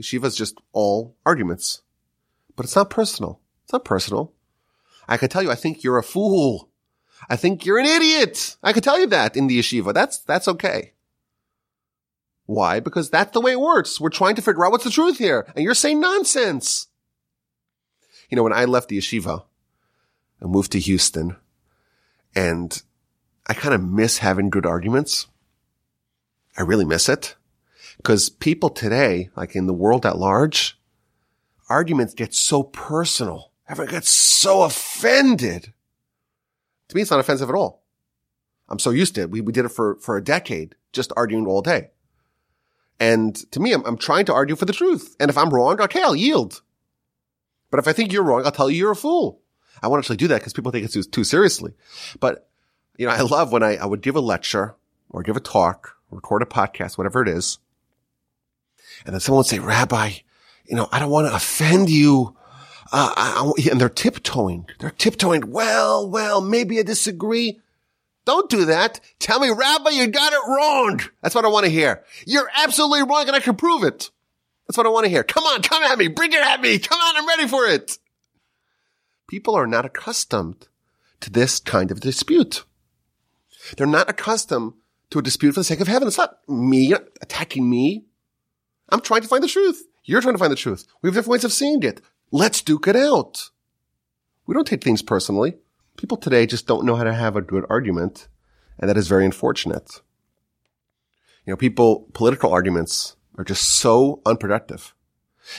yeshiva 0.00 0.24
is 0.24 0.36
just 0.36 0.58
all 0.72 1.16
arguments, 1.26 1.82
but 2.56 2.64
it's 2.64 2.76
not 2.76 2.88
personal. 2.88 3.40
It's 3.64 3.72
not 3.72 3.84
personal. 3.84 4.32
I 5.06 5.18
can 5.18 5.28
tell 5.28 5.42
you, 5.42 5.50
I 5.50 5.54
think 5.54 5.84
you're 5.84 5.98
a 5.98 6.02
fool. 6.02 6.70
I 7.28 7.36
think 7.36 7.66
you're 7.66 7.78
an 7.78 7.84
idiot. 7.86 8.56
I 8.62 8.72
can 8.72 8.82
tell 8.82 8.98
you 8.98 9.06
that 9.08 9.36
in 9.36 9.48
the 9.48 9.58
yeshiva. 9.58 9.92
That's, 9.92 10.18
that's 10.18 10.48
okay. 10.48 10.93
Why? 12.46 12.80
Because 12.80 13.10
that's 13.10 13.32
the 13.32 13.40
way 13.40 13.52
it 13.52 13.60
works. 13.60 14.00
We're 14.00 14.10
trying 14.10 14.34
to 14.36 14.42
figure 14.42 14.64
out 14.64 14.72
what's 14.72 14.84
the 14.84 14.90
truth 14.90 15.18
here. 15.18 15.46
And 15.54 15.64
you're 15.64 15.74
saying 15.74 16.00
nonsense. 16.00 16.88
You 18.28 18.36
know, 18.36 18.42
when 18.42 18.52
I 18.52 18.64
left 18.64 18.88
the 18.88 18.98
yeshiva 18.98 19.44
and 20.40 20.50
moved 20.50 20.72
to 20.72 20.80
Houston 20.80 21.36
and 22.34 22.82
I 23.46 23.54
kind 23.54 23.74
of 23.74 23.82
miss 23.82 24.18
having 24.18 24.50
good 24.50 24.66
arguments. 24.66 25.26
I 26.56 26.62
really 26.62 26.84
miss 26.84 27.08
it 27.08 27.36
because 27.96 28.28
people 28.28 28.70
today, 28.70 29.30
like 29.36 29.54
in 29.54 29.66
the 29.66 29.74
world 29.74 30.06
at 30.06 30.18
large, 30.18 30.78
arguments 31.68 32.14
get 32.14 32.34
so 32.34 32.62
personal. 32.62 33.52
Everyone 33.68 33.92
gets 33.92 34.10
so 34.10 34.62
offended. 34.62 35.72
To 36.88 36.94
me, 36.94 37.02
it's 37.02 37.10
not 37.10 37.20
offensive 37.20 37.48
at 37.48 37.54
all. 37.54 37.82
I'm 38.68 38.78
so 38.78 38.90
used 38.90 39.14
to 39.16 39.22
it. 39.22 39.30
We, 39.30 39.40
we 39.40 39.52
did 39.52 39.64
it 39.64 39.70
for, 39.70 39.96
for 39.96 40.16
a 40.16 40.24
decade, 40.24 40.74
just 40.92 41.12
arguing 41.16 41.46
all 41.46 41.60
day. 41.62 41.90
And 43.04 43.36
to 43.52 43.60
me, 43.60 43.74
I'm, 43.74 43.84
I'm 43.84 43.98
trying 43.98 44.24
to 44.26 44.32
argue 44.32 44.56
for 44.56 44.64
the 44.64 44.72
truth. 44.72 45.14
And 45.20 45.28
if 45.28 45.36
I'm 45.36 45.50
wrong, 45.50 45.78
okay, 45.78 46.02
I'll 46.02 46.16
yield. 46.16 46.62
But 47.70 47.78
if 47.78 47.86
I 47.86 47.92
think 47.92 48.12
you're 48.12 48.22
wrong, 48.22 48.46
I'll 48.46 48.52
tell 48.52 48.70
you 48.70 48.78
you're 48.78 48.92
a 48.92 48.96
fool. 48.96 49.42
I 49.82 49.88
won't 49.88 50.02
actually 50.02 50.16
do 50.16 50.28
that 50.28 50.40
because 50.40 50.54
people 50.54 50.72
take 50.72 50.84
it 50.84 50.92
too, 50.92 51.02
too 51.02 51.24
seriously. 51.24 51.74
But 52.18 52.48
you 52.96 53.06
know, 53.06 53.12
I 53.12 53.20
love 53.20 53.52
when 53.52 53.62
I, 53.62 53.76
I 53.76 53.84
would 53.84 54.00
give 54.00 54.16
a 54.16 54.20
lecture 54.20 54.76
or 55.10 55.22
give 55.22 55.36
a 55.36 55.40
talk, 55.40 55.96
record 56.10 56.40
a 56.40 56.46
podcast, 56.46 56.96
whatever 56.96 57.20
it 57.20 57.28
is. 57.28 57.58
And 59.04 59.12
then 59.12 59.20
someone 59.20 59.40
would 59.40 59.46
say, 59.46 59.58
Rabbi, 59.58 60.12
you 60.64 60.76
know, 60.76 60.88
I 60.90 60.98
don't 60.98 61.10
want 61.10 61.28
to 61.28 61.34
offend 61.34 61.90
you. 61.90 62.34
Uh, 62.90 63.12
I, 63.16 63.52
I, 63.58 63.70
and 63.70 63.78
they're 63.80 63.90
tiptoeing. 63.90 64.66
They're 64.78 64.90
tiptoeing. 64.90 65.50
Well, 65.50 66.08
well, 66.08 66.40
maybe 66.40 66.78
I 66.78 66.84
disagree. 66.84 67.60
Don't 68.24 68.48
do 68.48 68.66
that. 68.66 69.00
Tell 69.18 69.40
me, 69.40 69.50
Rabbi, 69.50 69.90
you 69.90 70.06
got 70.06 70.32
it 70.32 70.48
wrong. 70.48 71.00
That's 71.20 71.34
what 71.34 71.44
I 71.44 71.48
want 71.48 71.66
to 71.66 71.70
hear. 71.70 72.04
You're 72.26 72.50
absolutely 72.56 73.02
wrong 73.02 73.26
and 73.26 73.36
I 73.36 73.40
can 73.40 73.56
prove 73.56 73.84
it. 73.84 74.10
That's 74.66 74.78
what 74.78 74.86
I 74.86 74.90
want 74.90 75.04
to 75.04 75.10
hear. 75.10 75.22
Come 75.22 75.44
on, 75.44 75.62
come 75.62 75.82
at 75.82 75.98
me. 75.98 76.08
Bring 76.08 76.32
it 76.32 76.40
at 76.40 76.60
me. 76.60 76.78
Come 76.78 76.98
on, 76.98 77.16
I'm 77.16 77.28
ready 77.28 77.46
for 77.46 77.66
it. 77.66 77.98
People 79.28 79.54
are 79.54 79.66
not 79.66 79.84
accustomed 79.84 80.68
to 81.20 81.30
this 81.30 81.60
kind 81.60 81.90
of 81.90 82.00
dispute. 82.00 82.64
They're 83.76 83.86
not 83.86 84.08
accustomed 84.08 84.74
to 85.10 85.18
a 85.18 85.22
dispute 85.22 85.52
for 85.52 85.60
the 85.60 85.64
sake 85.64 85.80
of 85.80 85.88
heaven. 85.88 86.08
It's 86.08 86.18
not 86.18 86.38
me 86.48 86.92
attacking 87.20 87.68
me. 87.68 88.04
I'm 88.90 89.00
trying 89.00 89.22
to 89.22 89.28
find 89.28 89.42
the 89.42 89.48
truth. 89.48 89.86
You're 90.04 90.20
trying 90.20 90.34
to 90.34 90.38
find 90.38 90.52
the 90.52 90.56
truth. 90.56 90.86
We 91.02 91.08
have 91.08 91.14
different 91.14 91.32
ways 91.32 91.44
of 91.44 91.52
seeing 91.52 91.82
it. 91.82 92.00
Let's 92.30 92.62
duke 92.62 92.88
it 92.88 92.96
out. 92.96 93.50
We 94.46 94.54
don't 94.54 94.66
take 94.66 94.84
things 94.84 95.02
personally. 95.02 95.56
People 95.96 96.16
today 96.16 96.46
just 96.46 96.66
don't 96.66 96.84
know 96.84 96.96
how 96.96 97.04
to 97.04 97.14
have 97.14 97.36
a 97.36 97.42
good 97.42 97.64
argument, 97.70 98.28
and 98.78 98.88
that 98.88 98.96
is 98.96 99.08
very 99.08 99.24
unfortunate. 99.24 100.00
You 101.46 101.52
know, 101.52 101.56
people, 101.56 102.08
political 102.14 102.52
arguments 102.52 103.16
are 103.36 103.44
just 103.44 103.78
so 103.78 104.20
unproductive. 104.26 104.94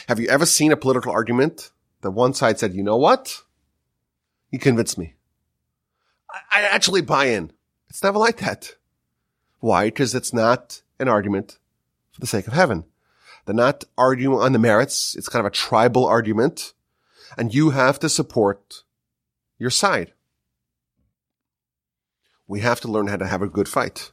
Have 0.08 0.20
you 0.20 0.28
ever 0.28 0.46
seen 0.46 0.72
a 0.72 0.78
political 0.78 1.12
argument 1.12 1.72
that 2.02 2.12
one 2.12 2.34
side 2.34 2.60
said, 2.60 2.74
you 2.74 2.84
know 2.84 2.98
what? 2.98 3.44
You 4.52 4.60
convinced 4.60 4.98
me. 4.98 5.16
I, 6.30 6.40
I 6.60 6.62
actually 6.64 7.02
buy 7.02 7.26
in. 7.26 7.52
It's 7.90 8.04
never 8.04 8.18
like 8.18 8.38
that. 8.38 8.76
Why? 9.60 9.86
Because 9.86 10.16
it's 10.16 10.34
not 10.34 10.82
an 11.00 11.08
argument 11.08 11.60
for 12.12 12.22
the 12.22 12.28
sake 12.28 12.48
of 12.48 12.54
heaven. 12.54 12.86
They're 13.46 13.56
not 13.56 13.84
arguing 13.98 14.40
on 14.40 14.54
the 14.54 14.60
merits. 14.60 15.16
It's 15.16 15.30
kind 15.30 15.46
of 15.46 15.52
a 15.52 15.56
tribal 15.56 16.06
argument. 16.06 16.74
And 17.38 17.54
you 17.54 17.70
have 17.72 18.00
to 18.00 18.10
support 18.10 18.84
your 19.60 19.70
side. 19.70 20.14
We 22.48 22.60
have 22.62 22.80
to 22.82 22.88
learn 22.88 23.08
how 23.08 23.18
to 23.18 23.28
have 23.28 23.42
a 23.42 23.48
good 23.48 23.68
fight. 23.68 24.12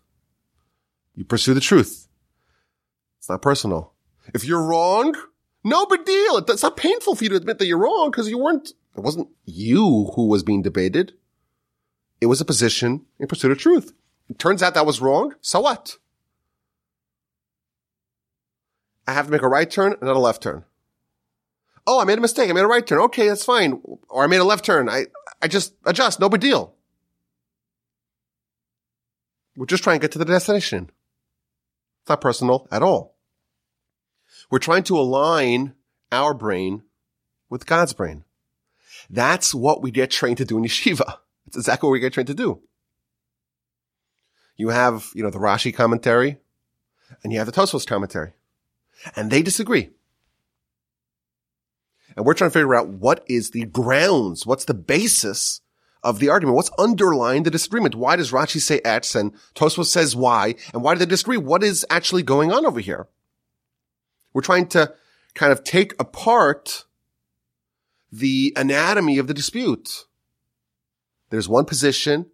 You 1.15 1.25
pursue 1.25 1.55
the 1.55 1.61
truth. 1.61 2.09
It's 3.19 3.29
not 3.29 3.43
personal. 3.43 3.93
If 4.35 4.45
you're 4.45 4.63
wrong, 4.63 5.15
no 5.65 5.87
big 5.87 6.05
deal. 6.05 6.39
It's 6.39 6.63
not 6.63 6.77
painful 6.77 7.15
for 7.15 7.25
you 7.25 7.31
to 7.31 7.37
admit 7.37 7.59
that 7.59 7.67
you're 7.67 7.79
wrong 7.79 8.11
because 8.11 8.29
you 8.29 8.39
weren't, 8.39 8.73
it 8.97 9.01
wasn't 9.01 9.29
you 9.45 10.11
who 10.15 10.27
was 10.27 10.43
being 10.43 10.63
debated. 10.63 11.13
It 12.21 12.27
was 12.27 12.41
a 12.41 12.45
position 12.45 13.05
in 13.19 13.27
pursuit 13.27 13.53
of 13.53 13.59
truth. 13.59 13.93
It 14.29 14.39
turns 14.39 14.63
out 14.63 14.75
that 14.75 14.87
was 14.87 15.01
wrong. 15.01 15.35
So 15.41 15.61
what? 15.61 15.99
I 19.07 19.13
have 19.13 19.27
to 19.27 19.33
make 19.33 19.43
a 19.43 19.49
right 19.49 19.71
turn 19.71 19.93
and 19.93 20.03
not 20.03 20.17
a 20.17 20.21
left 20.21 20.43
turn. 20.43 20.65
Oh, 21.87 22.01
I 22.01 22.05
made 22.05 22.19
a 22.19 22.23
mistake. 22.23 22.49
I 22.49 22.53
made 22.53 22.65
a 22.65 22.69
right 22.69 22.87
turn. 22.87 23.01
Okay, 23.01 23.29
that's 23.29 23.45
fine. 23.45 23.81
Or 24.09 24.23
I 24.23 24.29
made 24.29 24.41
a 24.41 24.45
left 24.45 24.65
turn. 24.65 24.89
I, 24.89 25.07
I 25.43 25.49
just 25.49 25.75
adjust. 25.85 26.21
No 26.21 26.29
big 26.29 26.41
deal. 26.41 26.75
We're 29.57 29.67
just 29.67 29.85
trying 29.85 30.01
to 30.01 30.05
get 30.05 30.13
to 30.13 30.19
the 30.19 30.25
destination. 30.25 30.91
It's 32.03 32.09
not 32.09 32.21
personal 32.21 32.67
at 32.71 32.83
all. 32.83 33.17
We're 34.51 34.59
trying 34.59 34.83
to 34.85 34.99
align 34.99 35.75
our 36.11 36.35
brain 36.35 36.83
with 37.49 37.67
God's 37.67 37.93
brain. 37.93 38.25
That's 39.11 39.55
what 39.55 39.83
we 39.83 39.91
get 39.91 40.11
trained 40.11 40.39
to 40.39 40.45
do 40.45 40.59
in 40.59 40.65
yeshiva. 40.65 41.19
It's 41.45 41.57
exactly 41.57 41.89
what 41.89 41.93
we 41.93 42.01
get 42.01 42.13
trained 42.13 42.29
to 42.29 42.35
do. 42.35 42.63
You 44.57 44.69
have, 44.69 45.11
you 45.13 45.25
know, 45.25 45.29
the 45.29 45.41
Rashi 45.41 45.75
commentary 45.75 46.39
and 47.23 47.33
you 47.33 47.41
have 47.41 47.47
the 47.47 47.53
Tosfos 47.53 47.85
commentary 47.85 48.33
and 49.17 49.29
they 49.29 49.43
disagree. 49.43 49.91
And 52.17 52.25
we're 52.25 52.35
trying 52.35 52.51
to 52.51 52.55
figure 52.55 52.77
out 52.77 52.89
what 52.89 53.25
is 53.27 53.51
the 53.51 53.65
grounds, 53.65 54.47
what's 54.47 54.67
the 54.67 54.73
basis 54.73 55.62
of 56.03 56.19
the 56.19 56.29
argument, 56.29 56.57
what's 56.57 56.71
underlying 56.79 57.45
the 57.45 57.51
disagreement. 57.51 57.95
Why 57.95 58.17
does 58.17 58.33
Rashi 58.33 58.61
say 58.61 58.81
X 58.85 59.15
and 59.15 59.33
Tosfos 59.55 59.87
says 59.87 60.17
Y, 60.17 60.55
and 60.73 60.83
why 60.83 60.95
do 60.95 60.99
they 60.99 61.07
disagree? 61.07 61.37
What 61.37 61.63
is 61.63 61.87
actually 61.91 62.23
going 62.23 62.53
on 62.53 62.67
over 62.67 62.81
here? 62.81 63.09
We're 64.33 64.43
trying 64.43 64.67
to 64.69 64.95
kind 65.35 65.53
of 65.53 65.63
take 65.63 65.95
apart 66.01 66.85
the 68.11 68.53
anatomy 68.57 69.19
of 69.19 69.27
the 69.27 69.35
dispute. 69.35 70.07
There's 71.31 71.49
one 71.49 71.65
position 71.65 72.27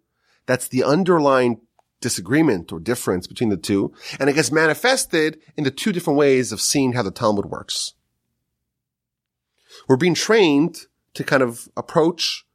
that's 0.45 0.67
the 0.67 0.83
underlying 0.83 1.61
disagreement 2.01 2.71
or 2.71 2.79
difference 2.79 3.27
between 3.27 3.49
the 3.49 3.57
two, 3.57 3.93
and 4.19 4.29
it 4.29 4.33
gets 4.33 4.51
manifested 4.51 5.39
into 5.55 5.71
two 5.71 5.91
different 5.91 6.17
ways 6.17 6.51
of 6.51 6.61
seeing 6.61 6.93
how 6.93 7.03
the 7.03 7.11
Talmud 7.11 7.45
works. 7.45 7.93
We're 9.87 9.97
being 9.97 10.15
trained 10.15 10.87
to 11.13 11.23
kind 11.23 11.43
of 11.43 11.69
approach 11.77 12.45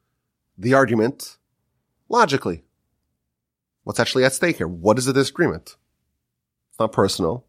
the 0.57 0.75
argument 0.75 1.37
logically. 2.09 2.65
What's 3.83 4.01
actually 4.01 4.25
at 4.25 4.33
stake 4.33 4.57
here? 4.57 4.69
What 4.69 4.99
is 4.99 5.05
the 5.05 5.13
disagreement? 5.13 5.77
It's 6.71 6.79
not 6.81 6.93
personal. 6.93 7.45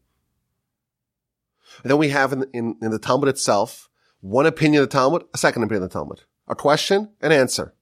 And 1.82 1.90
then 1.90 1.98
we 1.98 2.10
have 2.10 2.32
in, 2.32 2.46
in, 2.52 2.76
in 2.82 2.90
the 2.90 2.98
Talmud 2.98 3.28
itself, 3.28 3.88
one 4.20 4.46
opinion 4.46 4.82
of 4.82 4.88
the 4.88 4.92
Talmud, 4.92 5.24
a 5.34 5.38
second 5.38 5.62
opinion 5.62 5.84
of 5.84 5.90
the 5.90 5.98
Talmud. 5.98 6.22
A 6.48 6.54
question, 6.54 7.10
an 7.20 7.32
answer. 7.32 7.74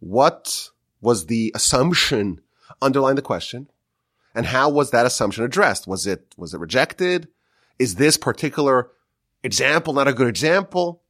What 0.00 0.70
was 1.00 1.26
the 1.26 1.52
assumption 1.54 2.40
underlying 2.82 3.16
the 3.16 3.22
question? 3.22 3.70
And 4.34 4.46
how 4.46 4.68
was 4.68 4.90
that 4.90 5.06
assumption 5.06 5.44
addressed? 5.44 5.86
Was 5.86 6.06
it, 6.06 6.34
was 6.36 6.52
it 6.52 6.60
rejected? 6.60 7.28
Is 7.78 7.94
this 7.94 8.16
particular 8.16 8.90
example 9.42 9.92
not 9.92 10.08
a 10.08 10.12
good 10.12 10.28
example? 10.28 11.02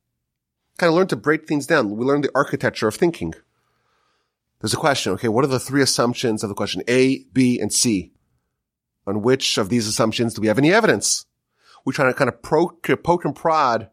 Kind 0.78 0.88
of 0.88 0.94
learn 0.94 1.08
to 1.08 1.16
break 1.16 1.46
things 1.46 1.66
down. 1.66 1.96
We 1.96 2.04
learn 2.04 2.20
the 2.20 2.30
architecture 2.34 2.88
of 2.88 2.94
thinking. 2.94 3.34
There's 4.60 4.74
a 4.74 4.78
question. 4.78 5.12
Okay. 5.12 5.28
What 5.28 5.44
are 5.44 5.48
the 5.48 5.60
three 5.60 5.82
assumptions 5.82 6.42
of 6.42 6.48
the 6.48 6.54
question? 6.54 6.82
A, 6.88 7.24
B, 7.32 7.60
and 7.60 7.72
C. 7.72 8.12
On 9.06 9.22
which 9.22 9.58
of 9.58 9.68
these 9.68 9.86
assumptions 9.86 10.34
do 10.34 10.40
we 10.40 10.48
have 10.48 10.58
any 10.58 10.72
evidence? 10.72 11.26
We 11.84 11.92
try 11.92 12.06
to 12.06 12.14
kind 12.14 12.28
of 12.28 12.42
poke 12.42 13.24
and 13.24 13.36
prod 13.36 13.90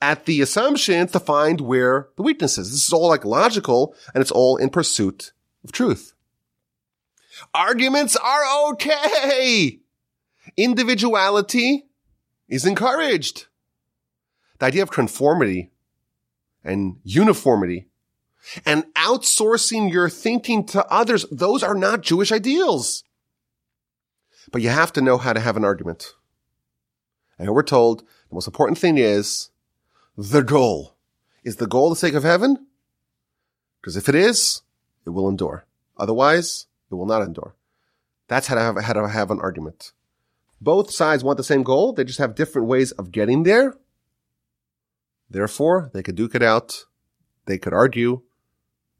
at 0.00 0.26
the 0.26 0.40
assumptions 0.40 1.12
to 1.12 1.20
find 1.20 1.60
where 1.60 2.08
the 2.16 2.22
weakness 2.22 2.58
is. 2.58 2.70
This 2.70 2.86
is 2.86 2.92
all 2.92 3.08
like 3.08 3.24
logical 3.24 3.94
and 4.14 4.20
it's 4.20 4.30
all 4.30 4.56
in 4.56 4.70
pursuit 4.70 5.32
of 5.64 5.72
truth. 5.72 6.12
Arguments 7.52 8.16
are 8.16 8.70
okay. 8.70 9.80
Individuality 10.56 11.86
is 12.48 12.64
encouraged. 12.64 13.46
The 14.58 14.66
idea 14.66 14.82
of 14.82 14.90
conformity 14.90 15.70
and 16.66 16.96
uniformity 17.04 17.88
and 18.64 18.84
outsourcing 18.94 19.92
your 19.92 20.08
thinking 20.08 20.64
to 20.66 20.86
others. 20.86 21.24
Those 21.30 21.62
are 21.62 21.74
not 21.74 22.02
Jewish 22.02 22.32
ideals. 22.32 23.04
But 24.52 24.62
you 24.62 24.68
have 24.68 24.92
to 24.94 25.00
know 25.00 25.18
how 25.18 25.32
to 25.32 25.40
have 25.40 25.56
an 25.56 25.64
argument. 25.64 26.12
And 27.38 27.52
we're 27.52 27.62
told 27.62 28.00
the 28.00 28.34
most 28.34 28.46
important 28.46 28.78
thing 28.78 28.98
is 28.98 29.50
the 30.16 30.42
goal. 30.42 30.94
Is 31.44 31.56
the 31.56 31.66
goal 31.66 31.90
the 31.90 31.96
sake 31.96 32.14
of 32.14 32.22
heaven? 32.22 32.66
Because 33.80 33.96
if 33.96 34.08
it 34.08 34.14
is, 34.14 34.62
it 35.04 35.10
will 35.10 35.28
endure. 35.28 35.64
Otherwise, 35.96 36.66
it 36.90 36.94
will 36.94 37.06
not 37.06 37.22
endure. 37.22 37.54
That's 38.28 38.48
how 38.48 38.56
to 38.56 38.60
have, 38.60 38.76
how 38.82 38.92
to 38.94 39.08
have 39.08 39.30
an 39.30 39.40
argument. 39.40 39.92
Both 40.60 40.90
sides 40.90 41.22
want 41.22 41.36
the 41.36 41.44
same 41.44 41.62
goal. 41.62 41.92
They 41.92 42.04
just 42.04 42.18
have 42.18 42.34
different 42.34 42.66
ways 42.66 42.92
of 42.92 43.12
getting 43.12 43.42
there. 43.42 43.74
Therefore, 45.28 45.90
they 45.92 46.02
could 46.02 46.14
duke 46.14 46.34
it 46.34 46.42
out. 46.42 46.84
They 47.46 47.58
could 47.58 47.72
argue. 47.72 48.22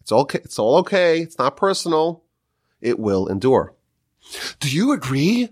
It's 0.01 0.13
okay. 0.13 0.41
It's 0.45 0.59
all 0.59 0.77
okay. 0.77 1.21
It's 1.21 1.39
not 1.39 1.57
personal. 1.57 2.25
It 2.81 2.99
will 2.99 3.27
endure. 3.27 3.75
Do 4.61 4.71
you 4.71 4.93
agree? 4.93 5.51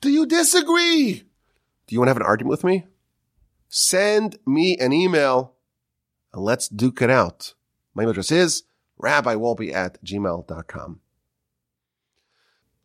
Do 0.00 0.10
you 0.10 0.26
disagree? 0.26 1.24
Do 1.86 1.94
you 1.94 2.00
want 2.00 2.08
to 2.08 2.10
have 2.10 2.16
an 2.20 2.26
argument 2.26 2.50
with 2.50 2.64
me? 2.64 2.86
Send 3.68 4.38
me 4.46 4.76
an 4.78 4.92
email 4.92 5.54
and 6.32 6.42
let's 6.42 6.68
duke 6.68 7.02
it 7.02 7.10
out. 7.10 7.54
My 7.94 8.02
email 8.02 8.10
address 8.10 8.32
is 8.32 8.64
rabbiwolbe 9.00 9.72
at 9.72 10.02
gmail.com. 10.04 11.00